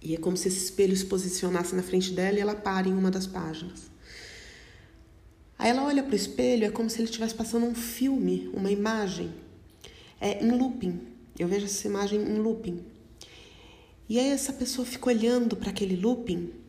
E 0.00 0.14
é 0.14 0.16
como 0.16 0.38
se 0.38 0.48
esse 0.48 0.64
espelho 0.64 0.96
se 0.96 1.04
posicionasse 1.04 1.76
na 1.76 1.82
frente 1.82 2.12
dela 2.12 2.38
e 2.38 2.40
ela 2.40 2.54
para 2.54 2.88
em 2.88 2.94
uma 2.94 3.10
das 3.10 3.26
páginas. 3.26 3.90
Aí 5.58 5.68
ela 5.68 5.84
olha 5.84 6.02
para 6.02 6.12
o 6.12 6.16
espelho, 6.16 6.64
é 6.64 6.70
como 6.70 6.88
se 6.88 6.96
ele 6.96 7.04
estivesse 7.04 7.34
passando 7.34 7.66
um 7.66 7.74
filme, 7.74 8.50
uma 8.54 8.70
imagem, 8.70 9.30
é, 10.18 10.42
em 10.42 10.50
looping. 10.50 10.98
Eu 11.38 11.46
vejo 11.46 11.66
essa 11.66 11.86
imagem 11.86 12.22
em 12.22 12.38
looping. 12.38 12.82
E 14.08 14.18
aí 14.18 14.30
essa 14.30 14.54
pessoa 14.54 14.86
fica 14.86 15.10
olhando 15.10 15.54
para 15.54 15.68
aquele 15.68 15.94
looping 15.94 16.59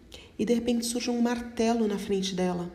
e 0.41 0.45
de 0.45 0.55
repente 0.55 0.87
surge 0.87 1.07
um 1.11 1.21
martelo 1.21 1.87
na 1.87 1.99
frente 1.99 2.33
dela. 2.33 2.73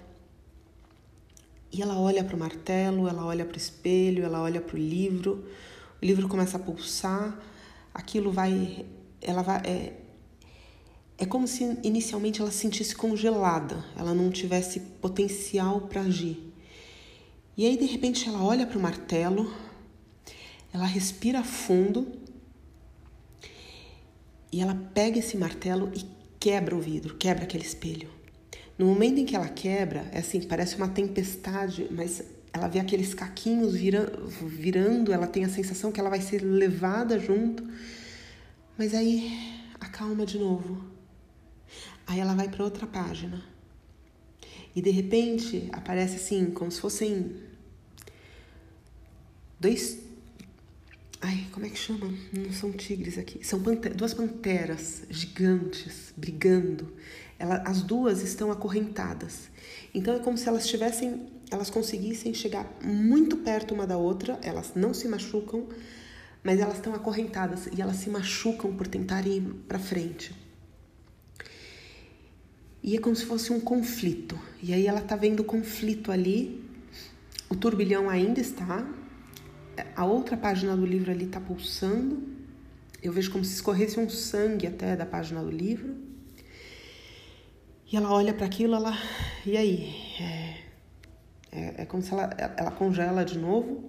E 1.73 1.83
ela 1.83 1.99
olha 1.99 2.23
para 2.23 2.37
o 2.37 2.39
martelo, 2.39 3.09
ela 3.09 3.27
olha 3.27 3.45
para 3.45 3.57
o 3.57 3.59
espelho, 3.59 4.25
ela 4.25 4.41
olha 4.41 4.61
para 4.61 4.77
o 4.77 4.79
livro. 4.79 5.45
O 6.01 6.07
livro 6.07 6.29
começa 6.29 6.59
a 6.59 6.61
pulsar, 6.61 7.37
aquilo 7.93 8.31
vai. 8.31 8.87
Ela 9.21 9.43
vai. 9.43 9.57
É, 9.67 9.95
é 11.19 11.27
como 11.27 11.49
se 11.49 11.65
inicialmente 11.83 12.41
ela 12.41 12.53
se 12.53 12.59
sentisse 12.59 12.95
congelada, 12.95 13.85
ela 13.97 14.15
não 14.15 14.31
tivesse 14.31 14.79
potencial 14.79 15.81
para 15.81 16.03
agir. 16.03 16.53
E 17.57 17.67
aí, 17.67 17.77
de 17.77 17.87
repente, 17.87 18.29
ela 18.29 18.45
olha 18.45 18.65
para 18.65 18.79
o 18.79 18.81
martelo, 18.81 19.53
ela 20.73 20.87
respira 20.87 21.43
fundo 21.43 22.07
e 24.53 24.61
ela 24.61 24.77
pega 24.95 25.19
esse 25.19 25.37
martelo 25.37 25.91
e 25.93 26.16
quebra 26.39 26.75
o 26.75 26.81
vidro, 26.81 27.17
quebra 27.17 27.45
aquele 27.45 27.65
espelho. 27.65 28.09
No 28.79 28.87
momento 28.87 29.19
em 29.19 29.25
que 29.25 29.35
ela 29.35 29.49
quebra, 29.49 30.07
é 30.13 30.19
assim, 30.19 30.41
parece 30.43 30.77
uma 30.77 30.89
tempestade, 30.89 31.89
mas 31.91 32.23
ela 32.53 32.69
vê 32.69 32.79
aqueles 32.79 33.15
caquinhos 33.15 33.75
vira, 33.75 34.13
virando, 34.43 35.13
ela 35.13 35.27
tem 35.27 35.45
a 35.45 35.49
sensação 35.49 35.91
que 35.91 36.01
ela 36.01 36.11
vai 36.11 36.21
ser 36.21 36.43
levada 36.43 37.19
junto, 37.19 37.67
mas 38.79 38.95
aí 38.95 39.31
acalma 39.81 40.25
de 40.25 40.39
novo. 40.39 40.85
Aí 42.07 42.21
ela 42.21 42.35
vai 42.35 42.49
para 42.49 42.65
outra 42.65 42.87
página. 42.87 43.43
E 44.75 44.83
de 44.83 44.91
repente 44.91 45.69
aparece 45.73 46.17
assim, 46.17 46.51
como 46.51 46.71
se 46.71 46.81
fossem 46.81 47.35
dois 49.59 50.06
Ai, 51.29 51.45
como 51.51 51.67
é 51.67 51.69
que 51.69 51.77
chama? 51.77 52.15
Não 52.33 52.53
são 52.53 52.71
tigres 52.71 53.19
aqui. 53.19 53.45
São 53.45 53.61
duas 53.97 54.15
panteras 54.15 55.03
gigantes 55.11 56.15
brigando. 56.17 56.93
Ela, 57.37 57.65
as 57.67 57.83
duas 57.83 58.23
estão 58.23 58.53
acorrentadas. 58.53 59.51
Então 59.93 60.15
é 60.15 60.21
como 60.21 60.39
se 60.39 60.49
elas 60.49 60.69
tivessem, 60.69 61.27
elas 61.51 61.69
conseguissem 61.69 62.33
chegar 62.33 62.79
muito 62.81 63.39
perto 63.39 63.75
uma 63.75 63.89
da 63.89 63.97
outra. 63.97 64.39
Elas 64.41 64.75
não 64.77 64.95
se 64.95 65.09
machucam, 65.09 65.67
mas 66.45 66.61
elas 66.61 66.77
estão 66.77 66.95
acorrentadas 66.95 67.67
e 67.77 67.83
elas 67.83 67.97
se 67.97 68.09
machucam 68.09 68.77
por 68.77 68.87
tentar 68.87 69.27
ir 69.27 69.43
para 69.67 69.81
frente. 69.81 70.33
E 72.85 72.95
é 72.95 73.01
como 73.01 73.17
se 73.17 73.25
fosse 73.25 73.53
um 73.53 73.59
conflito. 73.59 74.39
E 74.63 74.73
aí 74.73 74.87
ela 74.87 75.01
tá 75.01 75.17
vendo 75.17 75.41
o 75.41 75.45
conflito 75.45 76.13
ali. 76.13 76.65
O 77.51 77.57
turbilhão 77.57 78.09
ainda 78.09 78.41
está, 78.41 78.89
a 79.95 80.05
outra 80.05 80.37
página 80.37 80.77
do 80.77 80.87
livro 80.87 81.11
ali 81.11 81.27
está 81.27 81.41
pulsando. 81.41 82.23
Eu 83.03 83.13
vejo 83.13 83.31
como 83.31 83.45
se 83.45 83.55
escorresse 83.55 83.99
um 83.99 84.09
sangue 84.09 84.67
até 84.67 84.97
da 84.97 85.07
página 85.07 85.43
do 85.43 85.51
livro. 85.51 85.95
E 87.91 87.97
ela 87.97 88.13
olha 88.13 88.35
para 88.35 88.47
aquilo, 88.47 88.75
ela. 88.75 88.97
E 89.45 89.57
aí? 89.57 89.95
É, 90.21 90.57
é, 91.53 91.83
é 91.83 91.85
como 91.87 92.03
se 92.03 92.13
ela, 92.13 92.31
ela 92.57 92.71
congela 92.71 93.25
de 93.25 93.39
novo. 93.39 93.85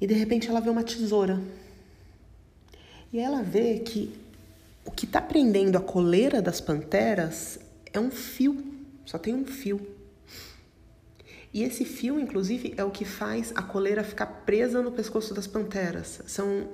E 0.00 0.06
de 0.06 0.14
repente 0.14 0.48
ela 0.48 0.60
vê 0.60 0.70
uma 0.70 0.82
tesoura. 0.82 1.40
E 3.12 3.18
ela 3.18 3.42
vê 3.42 3.78
que 3.78 4.14
o 4.84 4.90
que 4.90 5.06
está 5.06 5.20
prendendo 5.20 5.76
a 5.76 5.80
coleira 5.80 6.42
das 6.42 6.60
panteras 6.60 7.58
é 7.92 7.98
um 7.98 8.10
fio. 8.10 8.64
Só 9.04 9.18
tem 9.18 9.34
um 9.34 9.44
fio. 9.44 9.95
E 11.56 11.62
esse 11.62 11.86
fio, 11.86 12.20
inclusive, 12.20 12.74
é 12.76 12.84
o 12.84 12.90
que 12.90 13.06
faz 13.06 13.50
a 13.56 13.62
coleira 13.62 14.04
ficar 14.04 14.26
presa 14.26 14.82
no 14.82 14.92
pescoço 14.92 15.32
das 15.32 15.46
panteras. 15.46 16.20
São. 16.26 16.68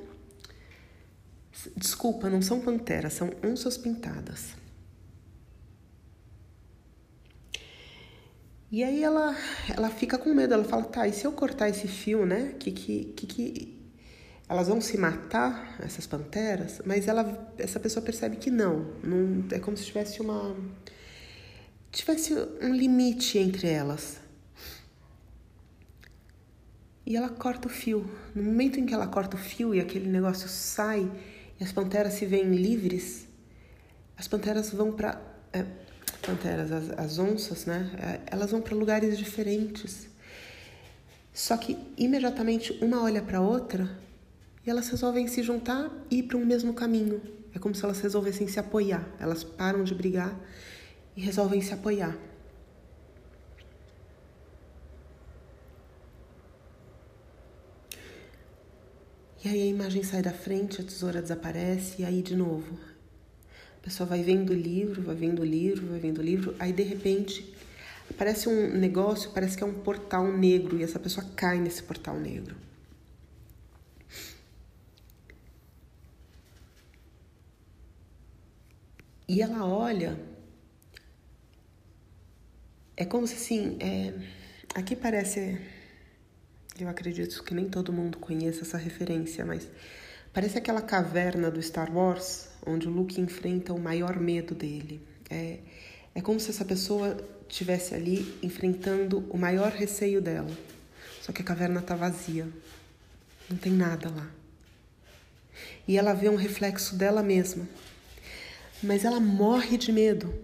Desculpa, 1.76 2.28
não 2.28 2.42
são 2.42 2.60
panteras, 2.60 3.12
são 3.12 3.30
onças 3.44 3.78
pintadas. 3.78 4.56
E 8.72 8.82
aí 8.82 9.04
ela, 9.04 9.36
ela 9.72 9.88
fica 9.88 10.18
com 10.18 10.34
medo, 10.34 10.52
ela 10.52 10.64
fala, 10.64 10.82
tá, 10.82 11.06
e 11.06 11.12
se 11.12 11.24
eu 11.24 11.30
cortar 11.30 11.68
esse 11.68 11.86
fio, 11.86 12.26
né? 12.26 12.56
Que, 12.58 12.72
que, 12.72 13.04
que, 13.04 13.26
que 13.28 13.80
elas 14.48 14.66
vão 14.66 14.80
se 14.80 14.98
matar, 14.98 15.76
essas 15.78 16.08
panteras? 16.08 16.82
Mas 16.84 17.06
ela, 17.06 17.54
essa 17.56 17.78
pessoa 17.78 18.04
percebe 18.04 18.34
que 18.34 18.50
não, 18.50 18.96
não 19.04 19.44
é 19.52 19.60
como 19.60 19.76
se 19.76 19.84
tivesse 19.84 20.20
uma 20.20 20.56
tivesse 21.92 22.34
um 22.60 22.74
limite 22.74 23.38
entre 23.38 23.68
elas. 23.68 24.21
E 27.12 27.16
ela 27.16 27.28
corta 27.28 27.68
o 27.68 27.70
fio. 27.70 28.10
No 28.34 28.42
momento 28.42 28.80
em 28.80 28.86
que 28.86 28.94
ela 28.94 29.06
corta 29.06 29.36
o 29.36 29.38
fio 29.38 29.74
e 29.74 29.80
aquele 29.80 30.08
negócio 30.08 30.48
sai 30.48 31.12
e 31.60 31.62
as 31.62 31.70
panteras 31.70 32.14
se 32.14 32.24
veem 32.24 32.54
livres, 32.54 33.28
as 34.16 34.26
panteras 34.26 34.70
vão 34.70 34.92
para 34.92 35.20
é, 35.52 35.62
panteras, 36.22 36.72
as, 36.72 36.88
as, 36.98 37.18
onças, 37.18 37.66
né? 37.66 37.90
É, 37.98 38.34
elas 38.34 38.50
vão 38.50 38.62
para 38.62 38.74
lugares 38.74 39.18
diferentes. 39.18 40.08
Só 41.34 41.58
que 41.58 41.76
imediatamente 41.98 42.82
uma 42.82 43.02
olha 43.02 43.20
para 43.20 43.42
outra 43.42 43.90
e 44.66 44.70
elas 44.70 44.88
resolvem 44.88 45.26
se 45.26 45.42
juntar 45.42 45.90
e 46.10 46.20
ir 46.20 46.22
para 46.22 46.38
um 46.38 46.46
mesmo 46.46 46.72
caminho. 46.72 47.20
É 47.54 47.58
como 47.58 47.74
se 47.74 47.84
elas 47.84 48.00
resolvessem 48.00 48.48
se 48.48 48.58
apoiar. 48.58 49.06
Elas 49.20 49.44
param 49.44 49.84
de 49.84 49.94
brigar 49.94 50.34
e 51.14 51.20
resolvem 51.20 51.60
se 51.60 51.74
apoiar. 51.74 52.16
E 59.44 59.48
aí 59.48 59.62
a 59.62 59.66
imagem 59.66 60.02
sai 60.04 60.22
da 60.22 60.32
frente, 60.32 60.80
a 60.80 60.84
tesoura 60.84 61.20
desaparece 61.20 62.02
e 62.02 62.04
aí 62.04 62.22
de 62.22 62.36
novo. 62.36 62.78
A 63.78 63.82
pessoa 63.82 64.08
vai 64.08 64.22
vendo 64.22 64.50
o 64.50 64.54
livro, 64.54 65.02
vai 65.02 65.16
vendo 65.16 65.42
o 65.42 65.44
livro, 65.44 65.86
vai 65.88 65.98
vendo 65.98 66.18
o 66.18 66.22
livro, 66.22 66.54
aí 66.60 66.72
de 66.72 66.84
repente 66.84 67.52
aparece 68.08 68.48
um 68.48 68.72
negócio, 68.78 69.30
parece 69.30 69.56
que 69.56 69.64
é 69.64 69.66
um 69.66 69.74
portal 69.74 70.30
negro 70.30 70.78
e 70.78 70.84
essa 70.84 70.98
pessoa 70.98 71.26
cai 71.34 71.58
nesse 71.58 71.82
portal 71.82 72.18
negro. 72.20 72.54
E 79.28 79.40
ela 79.42 79.64
olha, 79.66 80.16
é 82.96 83.04
como 83.04 83.26
se 83.26 83.34
assim, 83.34 83.76
é, 83.80 84.12
aqui 84.74 84.94
parece, 84.94 85.58
eu 86.78 86.88
acredito 86.88 87.42
que 87.44 87.54
nem 87.54 87.68
todo 87.68 87.92
mundo 87.92 88.18
conheça 88.18 88.62
essa 88.62 88.78
referência, 88.78 89.44
mas 89.44 89.68
parece 90.32 90.56
aquela 90.56 90.80
caverna 90.80 91.50
do 91.50 91.62
Star 91.62 91.94
Wars, 91.94 92.48
onde 92.66 92.88
o 92.88 92.90
Luke 92.90 93.20
enfrenta 93.20 93.72
o 93.72 93.78
maior 93.78 94.18
medo 94.18 94.54
dele. 94.54 95.00
É, 95.28 95.58
é 96.14 96.20
como 96.20 96.40
se 96.40 96.50
essa 96.50 96.64
pessoa 96.64 97.16
estivesse 97.48 97.94
ali 97.94 98.38
enfrentando 98.42 99.26
o 99.30 99.36
maior 99.36 99.70
receio 99.72 100.20
dela. 100.20 100.50
Só 101.20 101.32
que 101.32 101.42
a 101.42 101.44
caverna 101.44 101.80
está 101.80 101.94
vazia. 101.94 102.48
Não 103.48 103.56
tem 103.56 103.72
nada 103.72 104.08
lá. 104.10 104.30
E 105.86 105.98
ela 105.98 106.14
vê 106.14 106.28
um 106.28 106.36
reflexo 106.36 106.96
dela 106.96 107.22
mesma. 107.22 107.68
Mas 108.82 109.04
ela 109.04 109.20
morre 109.20 109.76
de 109.76 109.92
medo. 109.92 110.34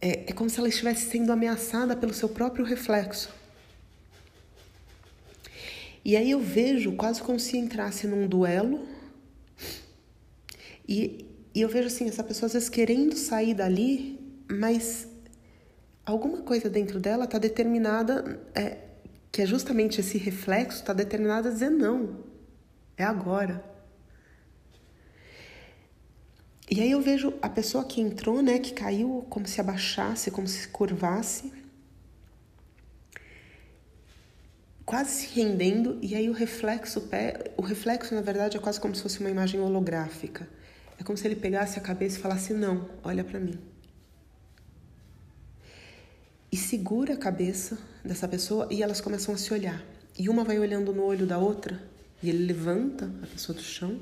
É, 0.00 0.30
é 0.30 0.32
como 0.32 0.48
se 0.48 0.58
ela 0.58 0.68
estivesse 0.68 1.10
sendo 1.10 1.32
ameaçada 1.32 1.96
pelo 1.96 2.14
seu 2.14 2.28
próprio 2.28 2.64
reflexo. 2.64 3.28
E 6.04 6.16
aí 6.16 6.30
eu 6.30 6.40
vejo 6.40 6.92
quase 6.92 7.22
como 7.22 7.38
se 7.38 7.56
entrasse 7.56 8.06
num 8.06 8.26
duelo. 8.26 8.86
E, 10.88 11.26
e 11.54 11.60
eu 11.60 11.68
vejo 11.68 11.88
assim, 11.88 12.08
essa 12.08 12.24
pessoa 12.24 12.46
às 12.46 12.52
vezes 12.52 12.68
querendo 12.68 13.16
sair 13.16 13.54
dali, 13.54 14.18
mas 14.50 15.06
alguma 16.04 16.38
coisa 16.38 16.70
dentro 16.70 16.98
dela 16.98 17.24
está 17.24 17.38
determinada, 17.38 18.40
é, 18.54 18.78
que 19.30 19.42
é 19.42 19.46
justamente 19.46 20.00
esse 20.00 20.16
reflexo, 20.16 20.78
está 20.78 20.92
determinada 20.92 21.48
a 21.48 21.52
dizer 21.52 21.70
não, 21.70 22.24
é 22.96 23.04
agora. 23.04 23.62
E 26.70 26.80
aí 26.82 26.90
eu 26.90 27.00
vejo 27.00 27.32
a 27.40 27.48
pessoa 27.48 27.84
que 27.84 28.00
entrou, 28.00 28.42
né, 28.42 28.58
que 28.58 28.72
caiu 28.72 29.26
como 29.30 29.46
se 29.46 29.60
abaixasse, 29.60 30.30
como 30.30 30.46
se 30.46 30.68
curvasse, 30.68 31.52
quase 34.88 35.10
se 35.10 35.26
rendendo, 35.38 35.98
e 36.00 36.14
aí 36.14 36.30
o 36.30 36.32
reflexo, 36.32 37.06
o 37.58 37.62
reflexo 37.62 38.14
na 38.14 38.22
verdade 38.22 38.56
é 38.56 38.60
quase 38.60 38.80
como 38.80 38.94
se 38.94 39.02
fosse 39.02 39.20
uma 39.20 39.28
imagem 39.28 39.60
holográfica. 39.60 40.48
É 40.98 41.04
como 41.04 41.18
se 41.18 41.26
ele 41.28 41.36
pegasse 41.36 41.78
a 41.78 41.82
cabeça 41.82 42.18
e 42.18 42.22
falasse: 42.22 42.54
"Não, 42.54 42.88
olha 43.04 43.22
para 43.22 43.38
mim" 43.38 43.58
e 46.50 46.56
segura 46.56 47.12
a 47.12 47.16
cabeça 47.16 47.76
dessa 48.02 48.26
pessoa 48.26 48.66
e 48.70 48.82
elas 48.82 49.00
começam 49.00 49.34
a 49.34 49.38
se 49.38 49.52
olhar. 49.52 49.84
E 50.18 50.28
uma 50.28 50.42
vai 50.42 50.58
olhando 50.58 50.92
no 50.92 51.04
olho 51.04 51.26
da 51.26 51.36
outra 51.38 51.80
e 52.22 52.30
ele 52.30 52.46
levanta 52.46 53.10
a 53.22 53.26
pessoa 53.26 53.54
do 53.54 53.62
chão. 53.62 54.00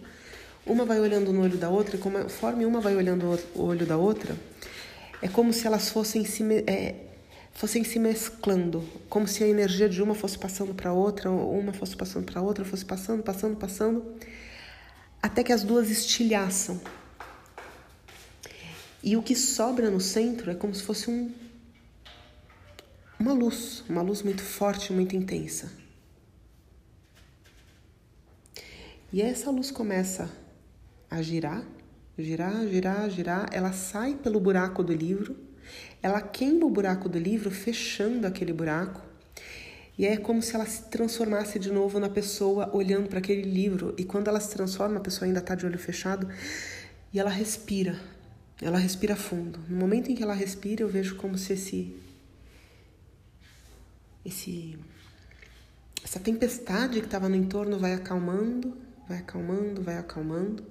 Uma 0.64 0.84
vai 0.84 1.00
olhando 1.00 1.32
no 1.32 1.42
olho 1.42 1.58
da 1.58 1.68
outra 1.68 1.96
e 1.96 1.98
conforme 1.98 2.64
uma 2.64 2.80
vai 2.80 2.94
olhando 2.94 3.38
o 3.54 3.62
olho 3.62 3.84
da 3.84 3.96
outra, 3.96 4.36
é 5.20 5.28
como 5.28 5.52
se 5.52 5.66
elas 5.66 5.88
fossem 5.88 6.24
se, 6.24 6.42
é, 6.66 6.94
fossem 7.56 7.82
se 7.82 7.98
mesclando, 7.98 8.86
como 9.08 9.26
se 9.26 9.42
a 9.42 9.48
energia 9.48 9.88
de 9.88 10.02
uma 10.02 10.14
fosse 10.14 10.38
passando 10.38 10.74
para 10.74 10.92
outra, 10.92 11.30
uma 11.30 11.72
fosse 11.72 11.96
passando 11.96 12.30
para 12.30 12.42
outra, 12.42 12.66
fosse 12.66 12.84
passando, 12.84 13.22
passando, 13.22 13.56
passando, 13.56 14.14
até 15.22 15.42
que 15.42 15.52
as 15.52 15.64
duas 15.64 15.88
estilhaçam. 15.88 16.78
E 19.02 19.16
o 19.16 19.22
que 19.22 19.34
sobra 19.34 19.90
no 19.90 20.00
centro 20.00 20.50
é 20.50 20.54
como 20.54 20.74
se 20.74 20.82
fosse 20.82 21.10
um 21.10 21.32
uma 23.18 23.32
luz, 23.32 23.82
uma 23.88 24.02
luz 24.02 24.22
muito 24.22 24.42
forte, 24.42 24.92
muito 24.92 25.16
intensa. 25.16 25.72
E 29.10 29.22
essa 29.22 29.50
luz 29.50 29.70
começa 29.70 30.30
a 31.10 31.22
girar, 31.22 31.64
girar, 32.18 32.68
girar, 32.68 33.08
girar. 33.08 33.48
Ela 33.50 33.72
sai 33.72 34.14
pelo 34.14 34.38
buraco 34.38 34.82
do 34.82 34.92
livro, 34.92 35.45
ela 36.02 36.20
queima 36.20 36.66
o 36.66 36.70
buraco 36.70 37.08
do 37.08 37.18
livro, 37.18 37.50
fechando 37.50 38.26
aquele 38.26 38.52
buraco. 38.52 39.02
E 39.98 40.04
é 40.04 40.16
como 40.16 40.42
se 40.42 40.54
ela 40.54 40.66
se 40.66 40.82
transformasse 40.84 41.58
de 41.58 41.72
novo 41.72 41.98
na 41.98 42.08
pessoa 42.08 42.70
olhando 42.74 43.08
para 43.08 43.18
aquele 43.18 43.42
livro. 43.42 43.94
E 43.96 44.04
quando 44.04 44.28
ela 44.28 44.40
se 44.40 44.50
transforma, 44.50 44.98
a 44.98 45.00
pessoa 45.00 45.26
ainda 45.26 45.40
está 45.40 45.54
de 45.54 45.64
olho 45.64 45.78
fechado 45.78 46.28
e 47.12 47.18
ela 47.18 47.30
respira. 47.30 47.98
Ela 48.60 48.78
respira 48.78 49.16
fundo. 49.16 49.58
No 49.68 49.76
momento 49.76 50.10
em 50.10 50.14
que 50.14 50.22
ela 50.22 50.34
respira, 50.34 50.82
eu 50.82 50.88
vejo 50.88 51.16
como 51.16 51.38
se 51.38 51.54
esse 51.54 51.96
esse 54.24 54.78
essa 56.02 56.20
tempestade 56.20 57.00
que 57.00 57.06
estava 57.06 57.28
no 57.28 57.36
entorno 57.36 57.78
vai 57.78 57.94
acalmando, 57.94 58.76
vai 59.08 59.18
acalmando, 59.18 59.82
vai 59.82 59.98
acalmando. 59.98 60.62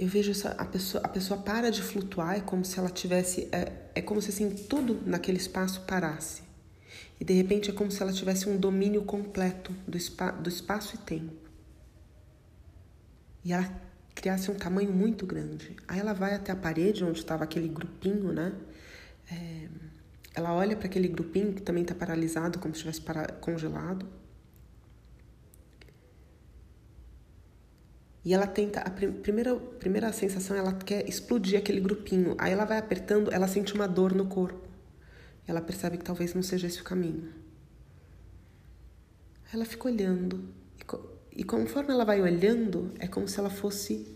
Eu 0.00 0.08
vejo 0.08 0.30
essa, 0.30 0.52
a 0.52 0.64
pessoa, 0.64 1.04
a 1.04 1.08
pessoa 1.08 1.42
para 1.42 1.70
de 1.70 1.82
flutuar, 1.82 2.34
é 2.34 2.40
como 2.40 2.64
se 2.64 2.78
ela 2.78 2.88
tivesse, 2.88 3.50
é, 3.52 3.70
é 3.94 4.00
como 4.00 4.22
se 4.22 4.30
assim 4.30 4.48
tudo 4.48 4.98
naquele 5.04 5.36
espaço 5.36 5.82
parasse. 5.82 6.40
E 7.20 7.24
de 7.24 7.34
repente 7.34 7.68
é 7.68 7.74
como 7.74 7.90
se 7.90 8.02
ela 8.02 8.10
tivesse 8.10 8.48
um 8.48 8.56
domínio 8.56 9.02
completo 9.04 9.70
do, 9.86 10.00
spa, 10.00 10.30
do 10.30 10.48
espaço 10.48 10.94
e 10.94 10.98
tempo. 11.00 11.50
E 13.44 13.52
ela 13.52 13.70
criasse 14.14 14.50
um 14.50 14.54
tamanho 14.54 14.90
muito 14.90 15.26
grande. 15.26 15.76
Aí 15.86 16.00
ela 16.00 16.14
vai 16.14 16.34
até 16.34 16.50
a 16.50 16.56
parede 16.56 17.04
onde 17.04 17.18
estava 17.18 17.44
aquele 17.44 17.68
grupinho, 17.68 18.32
né? 18.32 18.54
É, 19.30 19.68
ela 20.34 20.54
olha 20.54 20.78
para 20.78 20.86
aquele 20.86 21.08
grupinho 21.08 21.52
que 21.52 21.60
também 21.60 21.82
está 21.82 21.94
paralisado, 21.94 22.58
como 22.58 22.74
se 22.74 22.88
estivesse 22.88 23.02
congelado. 23.42 24.06
E 28.24 28.34
ela 28.34 28.46
tenta, 28.46 28.80
a 28.80 28.90
primeira, 28.90 29.56
primeira 29.56 30.12
sensação, 30.12 30.56
ela 30.56 30.74
quer 30.74 31.08
explodir 31.08 31.58
aquele 31.58 31.80
grupinho. 31.80 32.34
Aí 32.38 32.52
ela 32.52 32.64
vai 32.64 32.78
apertando, 32.78 33.32
ela 33.32 33.48
sente 33.48 33.74
uma 33.74 33.88
dor 33.88 34.14
no 34.14 34.26
corpo. 34.26 34.68
Ela 35.46 35.60
percebe 35.60 35.96
que 35.96 36.04
talvez 36.04 36.34
não 36.34 36.42
seja 36.42 36.66
esse 36.66 36.80
o 36.80 36.84
caminho. 36.84 37.32
Ela 39.52 39.64
fica 39.64 39.88
olhando. 39.88 40.44
E 41.34 41.42
conforme 41.42 41.92
ela 41.92 42.04
vai 42.04 42.20
olhando, 42.20 42.92
é 42.98 43.06
como 43.06 43.26
se 43.26 43.38
ela 43.38 43.50
fosse 43.50 44.06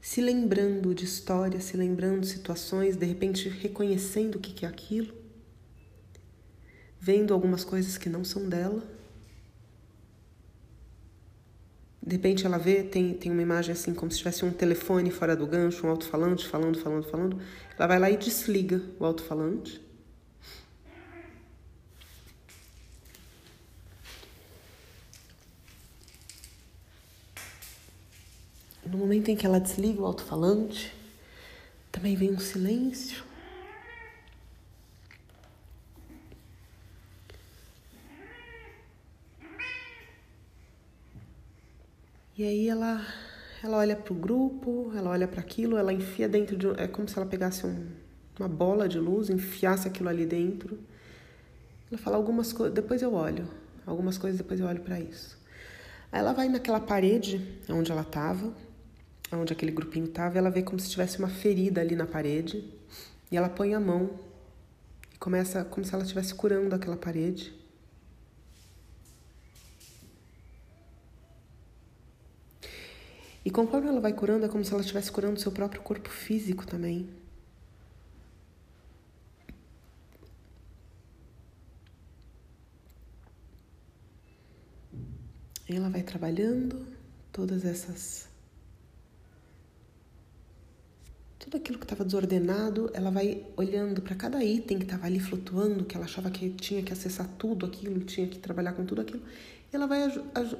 se 0.00 0.20
lembrando 0.20 0.94
de 0.94 1.04
histórias, 1.04 1.64
se 1.64 1.78
lembrando 1.78 2.20
de 2.20 2.28
situações, 2.28 2.94
de 2.94 3.06
repente 3.06 3.48
reconhecendo 3.48 4.36
o 4.36 4.38
que 4.38 4.66
é 4.66 4.68
aquilo, 4.68 5.14
vendo 7.00 7.32
algumas 7.32 7.64
coisas 7.64 7.96
que 7.96 8.10
não 8.10 8.22
são 8.22 8.46
dela. 8.46 8.86
De 12.06 12.16
repente 12.16 12.44
ela 12.44 12.58
vê, 12.58 12.82
tem, 12.82 13.14
tem 13.14 13.32
uma 13.32 13.40
imagem 13.40 13.72
assim, 13.72 13.94
como 13.94 14.12
se 14.12 14.18
tivesse 14.18 14.44
um 14.44 14.52
telefone 14.52 15.10
fora 15.10 15.34
do 15.34 15.46
gancho, 15.46 15.86
um 15.86 15.90
alto-falante 15.90 16.46
falando, 16.46 16.78
falando, 16.78 17.08
falando. 17.08 17.40
Ela 17.78 17.86
vai 17.86 17.98
lá 17.98 18.10
e 18.10 18.16
desliga 18.18 18.82
o 19.00 19.06
alto-falante. 19.06 19.80
No 28.84 28.98
momento 28.98 29.30
em 29.30 29.36
que 29.36 29.46
ela 29.46 29.58
desliga 29.58 30.02
o 30.02 30.04
alto-falante, 30.04 30.94
também 31.90 32.14
vem 32.14 32.32
um 32.32 32.38
silêncio. 32.38 33.24
E 42.36 42.42
aí 42.42 42.68
ela, 42.68 43.00
ela 43.62 43.76
olha 43.76 43.94
para 43.94 44.12
o 44.12 44.16
grupo, 44.16 44.90
ela 44.96 45.10
olha 45.10 45.28
para 45.28 45.40
aquilo, 45.40 45.76
ela 45.76 45.92
enfia 45.92 46.28
dentro 46.28 46.56
de. 46.56 46.68
É 46.80 46.88
como 46.88 47.08
se 47.08 47.16
ela 47.16 47.26
pegasse 47.26 47.64
um, 47.64 47.86
uma 48.40 48.48
bola 48.48 48.88
de 48.88 48.98
luz, 48.98 49.30
enfiasse 49.30 49.86
aquilo 49.86 50.08
ali 50.08 50.26
dentro. 50.26 50.76
Ela 51.88 52.00
fala 52.00 52.16
algumas 52.16 52.52
coisas, 52.52 52.74
depois 52.74 53.02
eu 53.02 53.14
olho. 53.14 53.48
Algumas 53.86 54.18
coisas, 54.18 54.36
depois 54.36 54.58
eu 54.58 54.66
olho 54.66 54.80
para 54.80 54.98
isso. 54.98 55.38
Aí 56.10 56.18
ela 56.18 56.32
vai 56.32 56.48
naquela 56.48 56.80
parede 56.80 57.40
onde 57.68 57.92
ela 57.92 58.02
estava, 58.02 58.52
onde 59.30 59.52
aquele 59.52 59.70
grupinho 59.70 60.06
estava, 60.06 60.36
ela 60.36 60.50
vê 60.50 60.62
como 60.62 60.80
se 60.80 60.90
tivesse 60.90 61.20
uma 61.20 61.28
ferida 61.28 61.80
ali 61.80 61.94
na 61.94 62.06
parede 62.06 62.64
e 63.30 63.36
ela 63.36 63.48
põe 63.48 63.74
a 63.74 63.80
mão 63.80 64.10
e 65.12 65.18
começa 65.18 65.64
como 65.64 65.84
se 65.84 65.94
ela 65.94 66.02
estivesse 66.02 66.34
curando 66.34 66.74
aquela 66.74 66.96
parede. 66.96 67.63
E 73.44 73.50
conforme 73.50 73.88
ela 73.88 74.00
vai 74.00 74.12
curando, 74.12 74.46
é 74.46 74.48
como 74.48 74.64
se 74.64 74.72
ela 74.72 74.80
estivesse 74.80 75.12
curando 75.12 75.38
seu 75.38 75.52
próprio 75.52 75.82
corpo 75.82 76.08
físico 76.08 76.66
também. 76.66 77.08
Ela 85.68 85.88
vai 85.90 86.02
trabalhando 86.02 86.86
todas 87.32 87.64
essas 87.64 88.28
tudo 91.38 91.58
aquilo 91.58 91.78
que 91.78 91.84
estava 91.84 92.04
desordenado, 92.04 92.90
ela 92.94 93.10
vai 93.10 93.44
olhando 93.56 94.00
para 94.00 94.14
cada 94.14 94.42
item 94.42 94.78
que 94.78 94.84
estava 94.84 95.06
ali 95.06 95.20
flutuando, 95.20 95.84
que 95.84 95.94
ela 95.94 96.06
achava 96.06 96.30
que 96.30 96.50
tinha 96.50 96.82
que 96.82 96.92
acessar 96.92 97.28
tudo 97.38 97.66
aquilo, 97.66 98.00
tinha 98.00 98.26
que 98.26 98.38
trabalhar 98.38 98.72
com 98.72 98.84
tudo 98.84 99.02
aquilo, 99.02 99.22
ela 99.76 99.86
vai 99.86 100.02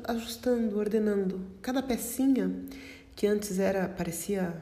ajustando, 0.04 0.78
ordenando. 0.78 1.40
Cada 1.62 1.82
pecinha 1.82 2.50
que 3.14 3.26
antes 3.26 3.58
era 3.58 3.88
parecia 3.88 4.54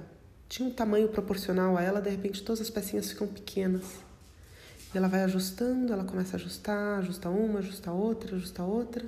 tinha 0.49 0.69
um 0.69 0.73
tamanho 0.73 1.09
proporcional 1.09 1.79
a 1.79 1.83
ela, 1.83 2.01
de 2.01 2.11
repente 2.11 2.43
todas 2.43 2.61
as 2.61 2.69
pecinhas 2.69 3.11
ficam 3.11 3.27
pequenas. 3.27 4.01
E 4.95 4.99
ela 4.99 5.09
vai 5.09 5.23
ajustando, 5.23 5.93
ela 5.93 6.05
começa 6.05 6.37
a 6.37 6.39
ajustar, 6.39 6.99
ajusta 6.99 7.31
uma, 7.31 7.61
ajusta 7.61 7.91
outra, 7.91 8.37
ajusta 8.37 8.63
outra. 8.63 9.05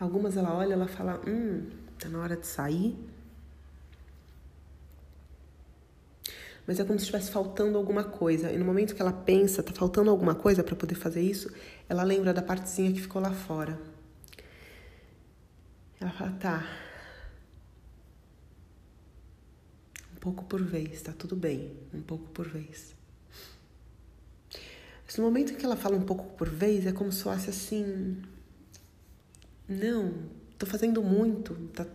Algumas 0.00 0.36
ela 0.36 0.52
olha, 0.52 0.72
ela 0.72 0.88
fala: 0.88 1.20
"Hum, 1.24 1.70
tá 1.98 2.08
na 2.08 2.20
hora 2.20 2.36
de 2.36 2.46
sair". 2.46 2.98
Mas 6.66 6.78
é 6.78 6.84
como 6.84 6.98
se 6.98 7.04
estivesse 7.04 7.30
faltando 7.30 7.76
alguma 7.76 8.04
coisa. 8.04 8.50
E 8.50 8.58
no 8.58 8.64
momento 8.64 8.94
que 8.94 9.02
ela 9.02 9.12
pensa, 9.12 9.62
tá 9.62 9.72
faltando 9.72 10.10
alguma 10.10 10.34
coisa 10.34 10.62
para 10.62 10.76
poder 10.76 10.94
fazer 10.94 11.20
isso, 11.20 11.52
ela 11.92 12.04
lembra 12.04 12.32
da 12.32 12.40
partezinha 12.40 12.90
que 12.90 13.02
ficou 13.02 13.20
lá 13.20 13.32
fora. 13.32 13.78
Ela 16.00 16.10
fala: 16.10 16.32
"Tá, 16.32 16.66
pouco 20.18 20.42
por 20.44 20.62
vez, 20.62 21.02
tá 21.02 21.12
tudo 21.12 21.36
bem, 21.36 21.70
um 21.92 22.00
pouco 22.00 22.28
por 22.30 22.48
vez. 22.48 22.94
Mas 25.04 25.18
no 25.18 25.24
momento 25.24 25.54
que 25.54 25.66
ela 25.66 25.76
fala 25.76 25.96
um 25.96 26.02
pouco 26.02 26.24
por 26.36 26.48
vez, 26.48 26.86
é 26.86 26.92
como 26.92 27.12
se 27.12 27.24
fosse 27.24 27.50
assim: 27.50 28.22
não, 29.68 30.14
tô 30.56 30.64
fazendo 30.64 31.02
muito, 31.02 31.54
tá, 31.74 31.86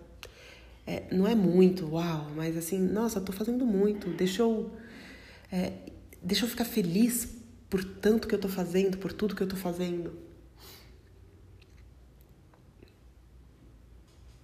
é, 0.86 1.08
não 1.12 1.28
é 1.28 1.34
muito, 1.34 1.88
uau, 1.88 2.30
mas 2.36 2.56
assim, 2.56 2.80
nossa, 2.80 3.20
tô 3.20 3.32
fazendo 3.32 3.66
muito, 3.66 4.10
deixa 4.12 4.44
eu, 4.44 4.72
é, 5.52 5.74
deixa 6.22 6.46
eu 6.46 6.50
ficar 6.50 6.66
feliz 6.66 7.37
por 7.70 7.84
tanto 7.84 8.28
que 8.28 8.36
eu 8.36 8.40
tô 8.40 8.48
fazendo, 8.48 8.98
por 8.98 9.12
tudo 9.12 9.36
que 9.36 9.44
eu 9.44 9.48
tô 9.48 9.56
fazendo. 9.56 10.14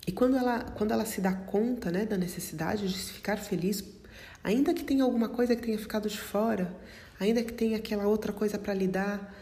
E 0.05 0.11
quando 0.11 0.35
ela, 0.35 0.59
quando 0.63 0.91
ela 0.91 1.05
se 1.05 1.21
dá 1.21 1.33
conta 1.33 1.89
né, 1.89 2.05
da 2.05 2.17
necessidade 2.17 2.87
de 2.87 2.97
ficar 2.97 3.37
feliz, 3.37 3.83
ainda 4.43 4.73
que 4.73 4.83
tenha 4.83 5.03
alguma 5.03 5.29
coisa 5.29 5.55
que 5.55 5.61
tenha 5.61 5.79
ficado 5.79 6.09
de 6.09 6.19
fora, 6.19 6.75
ainda 7.19 7.41
que 7.43 7.53
tenha 7.53 7.77
aquela 7.77 8.05
outra 8.05 8.33
coisa 8.33 8.59
para 8.59 8.73
lidar, 8.73 9.33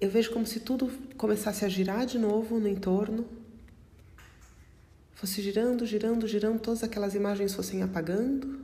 eu 0.00 0.08
vejo 0.08 0.30
como 0.32 0.46
se 0.46 0.60
tudo 0.60 0.90
começasse 1.16 1.64
a 1.64 1.68
girar 1.68 2.06
de 2.06 2.18
novo 2.18 2.60
no 2.60 2.68
entorno, 2.68 3.26
fosse 5.14 5.42
girando, 5.42 5.84
girando, 5.84 6.28
girando, 6.28 6.60
todas 6.60 6.84
aquelas 6.84 7.14
imagens 7.14 7.54
fossem 7.54 7.82
apagando. 7.82 8.63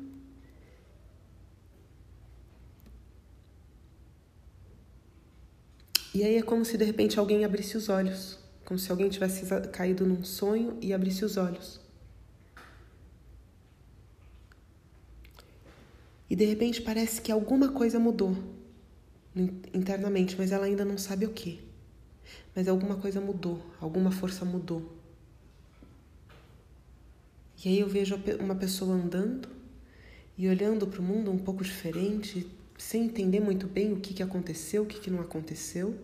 E 6.14 6.25
aí 6.25 6.37
é 6.37 6.42
como 6.42 6.64
se 6.64 6.77
de 6.77 6.85
repente 6.85 7.18
alguém 7.18 7.44
abrisse 7.44 7.77
os 7.77 7.88
olhos 7.88 8.40
como 8.70 8.79
se 8.79 8.88
alguém 8.88 9.09
tivesse 9.09 9.44
caído 9.73 10.07
num 10.07 10.23
sonho 10.23 10.79
e 10.81 10.92
abrisse 10.92 11.25
os 11.25 11.37
olhos. 11.37 11.81
E 16.31 16.37
de 16.37 16.44
repente 16.44 16.81
parece 16.81 17.20
que 17.20 17.33
alguma 17.33 17.73
coisa 17.73 17.99
mudou 17.99 18.37
internamente, 19.75 20.37
mas 20.38 20.53
ela 20.53 20.66
ainda 20.66 20.85
não 20.85 20.96
sabe 20.96 21.27
o 21.27 21.31
que. 21.31 21.61
Mas 22.55 22.68
alguma 22.68 22.94
coisa 22.94 23.20
mudou, 23.20 23.61
alguma 23.81 24.12
força 24.12 24.44
mudou. 24.44 24.96
E 27.64 27.70
aí 27.70 27.81
eu 27.81 27.88
vejo 27.88 28.16
uma 28.38 28.55
pessoa 28.55 28.94
andando 28.94 29.49
e 30.38 30.49
olhando 30.49 30.87
para 30.87 31.01
o 31.01 31.03
mundo 31.03 31.33
um 31.33 31.38
pouco 31.38 31.64
diferente, 31.64 32.49
sem 32.81 33.05
entender 33.05 33.40
muito 33.40 33.66
bem 33.66 33.93
o 33.93 34.01
que, 34.01 34.14
que 34.14 34.23
aconteceu, 34.23 34.83
o 34.83 34.87
que, 34.87 34.99
que 34.99 35.11
não 35.11 35.21
aconteceu. 35.21 35.95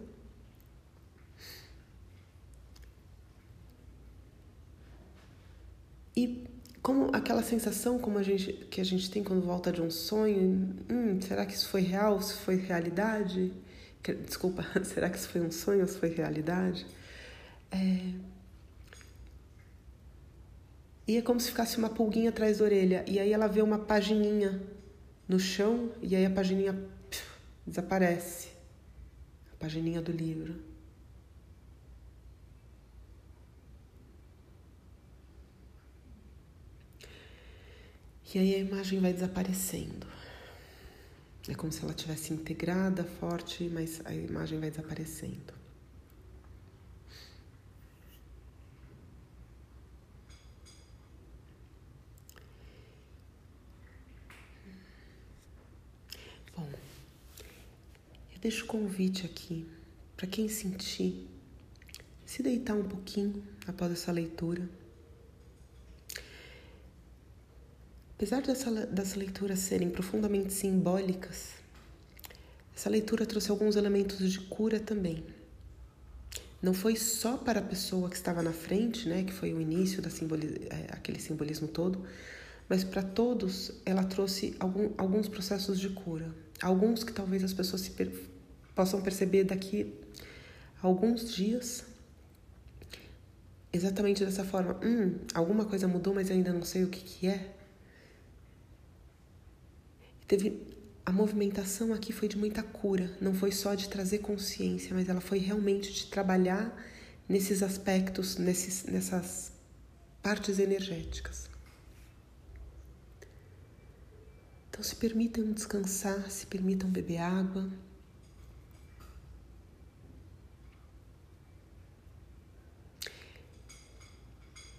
E 6.15 6.47
como 6.83 7.11
aquela 7.15 7.43
sensação 7.43 7.99
como 7.99 8.19
a 8.19 8.23
gente, 8.23 8.53
que 8.71 8.81
a 8.81 8.85
gente 8.85 9.11
tem 9.11 9.25
quando 9.25 9.43
volta 9.43 9.73
de 9.73 9.81
um 9.81 9.91
sonho, 9.91 10.77
hum, 10.91 11.21
será 11.21 11.45
que 11.47 11.55
isso 11.55 11.69
foi 11.69 11.81
real, 11.81 12.21
se 12.21 12.35
foi 12.35 12.57
realidade? 12.57 13.53
Desculpa, 14.25 14.65
será 14.85 15.11
que 15.11 15.17
isso 15.19 15.29
foi 15.29 15.41
um 15.41 15.51
sonho 15.51 15.81
ou 15.81 15.89
se 15.89 15.99
foi 15.99 16.11
realidade? 16.11 16.87
É... 17.73 18.13
E 21.09 21.17
é 21.17 21.23
como 21.23 21.41
se 21.41 21.49
ficasse 21.49 21.79
uma 21.79 21.89
pulguinha 21.89 22.31
atrás 22.31 22.59
da 22.59 22.65
orelha. 22.65 23.05
E 23.07 23.19
aí 23.19 23.33
ela 23.33 23.47
vê 23.47 23.63
uma 23.63 23.79
pagininha 23.79 24.61
no 25.29 25.39
chão 25.39 25.93
e 26.03 26.15
aí 26.15 26.25
a 26.25 26.31
pagininha 26.31 26.75
desaparece. 27.67 28.49
A 29.53 29.57
pagininha 29.57 30.01
do 30.01 30.13
livro. 30.13 30.55
E 38.37 38.39
aí 38.39 38.55
a 38.55 38.59
imagem 38.59 39.01
vai 39.01 39.15
desaparecendo. 39.15 40.07
É 41.49 41.55
como 41.55 41.73
se 41.73 41.83
ela 41.83 41.95
tivesse 41.95 42.35
integrada, 42.35 43.03
forte, 43.03 43.65
mas 43.73 44.03
a 44.05 44.13
imagem 44.13 44.61
vai 44.61 44.69
desaparecendo. 44.69 45.55
Bom, 56.55 56.69
eu 58.35 58.36
deixo 58.47 58.63
o 58.63 58.69
convite 58.69 59.27
aqui 59.27 59.67
para 60.17 60.25
quem 60.25 60.49
sentir 60.49 61.27
se 62.25 62.45
deitar 62.45 62.77
um 62.77 62.85
pouquinho 62.85 63.43
após 63.67 63.91
essa 63.91 64.13
leitura. 64.13 64.69
Apesar 68.15 68.43
dessa, 68.43 68.71
dessa 68.87 69.19
leitura 69.19 69.57
serem 69.57 69.91
profundamente 69.91 70.53
simbólicas, 70.53 71.55
essa 72.73 72.89
leitura 72.89 73.27
trouxe 73.27 73.51
alguns 73.51 73.75
elementos 73.75 74.31
de 74.31 74.39
cura 74.39 74.79
também. 74.79 75.25
Não 76.63 76.73
foi 76.73 76.95
só 76.95 77.37
para 77.37 77.59
a 77.59 77.65
pessoa 77.65 78.09
que 78.09 78.15
estava 78.15 78.45
na 78.45 78.53
frente, 78.53 79.09
né, 79.09 79.25
que 79.25 79.33
foi 79.33 79.53
o 79.53 79.61
início 79.61 80.01
da 80.01 80.09
simboli 80.09 80.69
é, 80.71 81.19
simbolismo 81.19 81.67
todo, 81.67 82.05
mas 82.69 82.85
para 82.85 83.03
todos 83.03 83.73
ela 83.85 84.05
trouxe 84.05 84.55
algum, 84.61 84.93
alguns 84.97 85.29
processos 85.29 85.81
de 85.81 85.89
cura. 85.89 86.33
Alguns 86.63 87.03
que 87.05 87.13
talvez 87.13 87.43
as 87.45 87.53
pessoas 87.53 87.87
per 87.89 88.36
possam 88.77 89.01
perceber 89.01 89.43
daqui 89.43 89.93
a 90.81 90.87
alguns 90.87 91.35
dias, 91.35 91.85
exatamente 93.73 94.25
dessa 94.25 94.45
forma. 94.45 94.79
Hum, 94.85 95.19
alguma 95.35 95.65
coisa 95.65 95.89
mudou, 95.89 96.15
mas 96.15 96.31
ainda 96.31 96.53
não 96.53 96.63
sei 96.63 96.85
o 96.85 96.89
que, 96.89 97.01
que 97.01 97.27
é. 97.27 97.53
Teve 100.29 100.63
a 101.05 101.11
movimentação 101.13 101.93
aqui 101.93 102.13
foi 102.13 102.29
de 102.29 102.37
muita 102.37 102.63
cura, 102.63 103.17
não 103.21 103.33
foi 103.33 103.53
só 103.53 103.75
de 103.75 103.89
trazer 103.89 104.19
consciência, 104.19 104.95
mas 104.95 105.09
ela 105.09 105.21
foi 105.21 105.39
realmente 105.39 105.93
de 105.93 106.07
trabalhar 106.07 106.77
nesses 107.29 107.63
aspectos, 107.63 108.37
nesses, 108.37 108.85
nessas 108.85 109.53
partes 110.23 110.59
energéticas. 110.59 111.49
Então 114.69 114.83
se 114.83 114.97
permitam 114.97 115.53
descansar, 115.53 116.31
se 116.31 116.47
permitam 116.47 116.91
beber 116.91 117.19
água. 117.19 117.71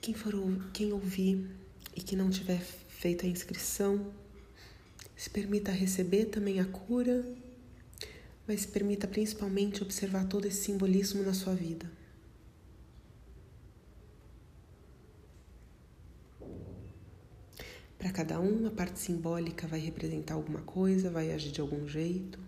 Quem 0.08 0.16
for 0.16 0.34
quem 0.72 0.94
ouvir 0.94 1.50
e 1.94 2.00
que 2.00 2.16
não 2.16 2.30
tiver 2.30 2.62
feito 2.62 3.26
a 3.26 3.28
inscrição, 3.28 4.10
se 5.18 5.30
permita 5.30 5.70
receber 5.70 6.28
também 6.28 6.62
a 6.62 6.66
cura, 6.66 7.26
mas 8.48 8.62
se 8.62 8.70
permita 8.70 9.06
principalmente 9.06 9.84
observar 9.84 10.26
todo 10.30 10.46
esse 10.46 10.62
simbolismo 10.62 11.24
na 11.24 11.34
sua 11.34 11.54
vida. 11.54 11.92
Para 17.98 18.10
cada 18.14 18.40
um, 18.40 18.66
a 18.66 18.72
parte 18.72 19.00
simbólica 19.00 19.68
vai 19.68 19.82
representar 19.82 20.36
alguma 20.36 20.62
coisa, 20.62 21.10
vai 21.10 21.34
agir 21.34 21.52
de 21.52 21.60
algum 21.60 21.86
jeito, 21.86 22.40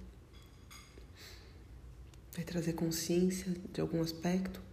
vai 2.31 2.45
trazer 2.45 2.71
consciência 2.71 3.53
de 3.73 3.81
algum 3.81 4.01
aspecto. 4.01 4.68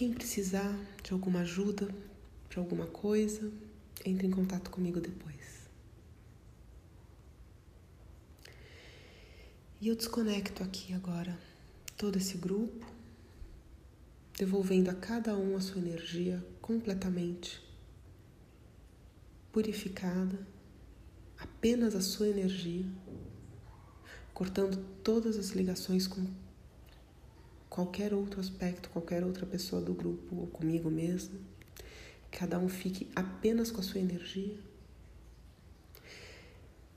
Quem 0.00 0.14
precisar 0.14 0.74
de 1.02 1.12
alguma 1.12 1.40
ajuda 1.40 1.94
para 2.48 2.58
alguma 2.58 2.86
coisa, 2.86 3.52
entre 4.02 4.26
em 4.26 4.30
contato 4.30 4.70
comigo 4.70 4.98
depois. 4.98 5.68
E 9.78 9.88
eu 9.88 9.94
desconecto 9.94 10.62
aqui 10.62 10.94
agora 10.94 11.38
todo 11.98 12.16
esse 12.16 12.38
grupo. 12.38 12.86
devolvendo 14.38 14.88
a 14.88 14.94
cada 14.94 15.36
um 15.36 15.54
a 15.54 15.60
sua 15.60 15.82
energia 15.82 16.42
completamente 16.62 17.62
purificada, 19.52 20.46
apenas 21.38 21.94
a 21.94 22.00
sua 22.00 22.28
energia, 22.28 22.86
cortando 24.32 24.82
todas 25.04 25.36
as 25.36 25.50
ligações 25.50 26.06
com 26.06 26.26
qualquer 27.70 28.12
outro 28.12 28.40
aspecto, 28.40 28.90
qualquer 28.90 29.24
outra 29.24 29.46
pessoa 29.46 29.80
do 29.80 29.94
grupo 29.94 30.34
ou 30.34 30.46
comigo 30.48 30.90
mesmo. 30.90 31.38
Cada 32.30 32.58
um 32.58 32.68
fique 32.68 33.08
apenas 33.14 33.70
com 33.70 33.80
a 33.80 33.84
sua 33.84 34.00
energia. 34.00 34.58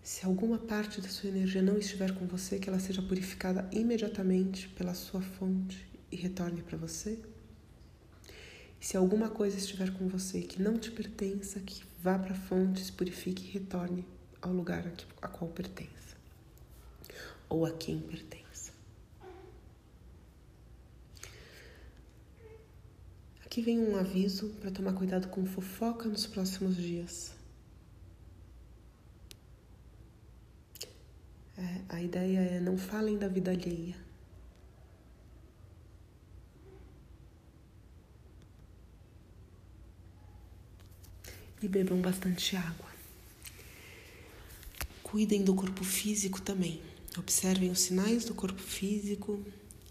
Se 0.01 0.25
alguma 0.25 0.57
parte 0.57 0.99
da 0.99 1.07
sua 1.07 1.29
energia 1.29 1.61
não 1.61 1.77
estiver 1.77 2.13
com 2.13 2.25
você, 2.27 2.59
que 2.59 2.67
ela 2.67 2.79
seja 2.79 3.01
purificada 3.01 3.69
imediatamente 3.71 4.67
pela 4.69 4.93
sua 4.93 5.21
fonte 5.21 5.87
e 6.11 6.15
retorne 6.15 6.61
para 6.61 6.77
você. 6.77 7.19
Se 8.79 8.97
alguma 8.97 9.29
coisa 9.29 9.57
estiver 9.57 9.91
com 9.93 10.09
você 10.09 10.41
que 10.41 10.61
não 10.61 10.77
te 10.77 10.91
pertença, 10.91 11.61
que 11.61 11.83
vá 12.01 12.19
para 12.19 12.33
a 12.33 12.37
fonte, 12.37 12.83
se 12.83 12.91
purifique 12.91 13.47
e 13.47 13.51
retorne 13.51 14.05
ao 14.41 14.51
lugar 14.51 14.91
a 15.21 15.27
qual 15.29 15.49
pertença 15.51 16.17
ou 17.47 17.65
a 17.65 17.71
quem 17.71 17.99
pertença. 17.99 18.42
Aqui 23.53 23.61
vem 23.61 23.79
um 23.79 23.95
aviso 23.95 24.49
para 24.59 24.71
tomar 24.71 24.93
cuidado 24.93 25.27
com 25.27 25.45
fofoca 25.45 26.09
nos 26.09 26.25
próximos 26.25 26.75
dias. 26.75 27.33
É, 31.55 31.81
a 31.87 32.01
ideia 32.01 32.39
é 32.39 32.59
não 32.59 32.79
falem 32.79 33.15
da 33.15 33.27
vida 33.27 33.51
alheia. 33.51 33.95
e 41.61 41.67
bebam 41.67 42.01
bastante 42.01 42.55
água. 42.55 42.89
Cuidem 45.03 45.43
do 45.43 45.53
corpo 45.53 45.83
físico 45.83 46.41
também. 46.41 46.81
Observem 47.19 47.69
os 47.69 47.81
sinais 47.81 48.25
do 48.25 48.33
corpo 48.33 48.59
físico 48.59 49.39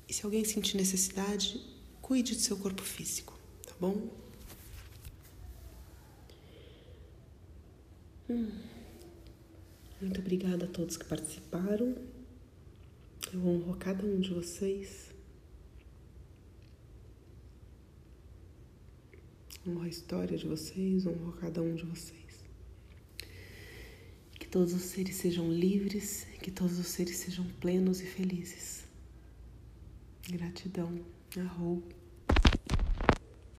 e 0.09 0.13
se 0.13 0.25
alguém 0.25 0.45
sentir 0.45 0.77
necessidade, 0.77 1.65
cuide 2.01 2.35
do 2.35 2.41
seu 2.41 2.57
corpo 2.59 2.83
físico, 2.83 3.32
bom? 3.83 4.09
Hum. 8.31 8.53
Muito 10.01 10.21
obrigada 10.21 10.67
a 10.67 10.69
todos 10.69 10.97
que 10.97 11.05
participaram. 11.05 11.97
Eu 13.33 13.45
honro 13.45 13.77
cada 13.77 14.05
um 14.07 14.21
de 14.21 14.33
vocês. 14.33 15.11
honro 19.67 19.83
a 19.83 19.89
história 19.89 20.39
de 20.39 20.47
vocês, 20.47 21.05
honro 21.05 21.33
cada 21.41 21.61
um 21.61 21.75
de 21.75 21.85
vocês. 21.85 22.45
Que 24.39 24.47
todos 24.47 24.75
os 24.75 24.83
seres 24.83 25.17
sejam 25.17 25.51
livres, 25.53 26.25
que 26.41 26.53
todos 26.53 26.79
os 26.79 26.87
seres 26.87 27.17
sejam 27.17 27.45
plenos 27.61 28.01
e 28.01 28.07
felizes. 28.07 28.85
Gratidão. 30.29 31.05
Arroba. 31.37 32.02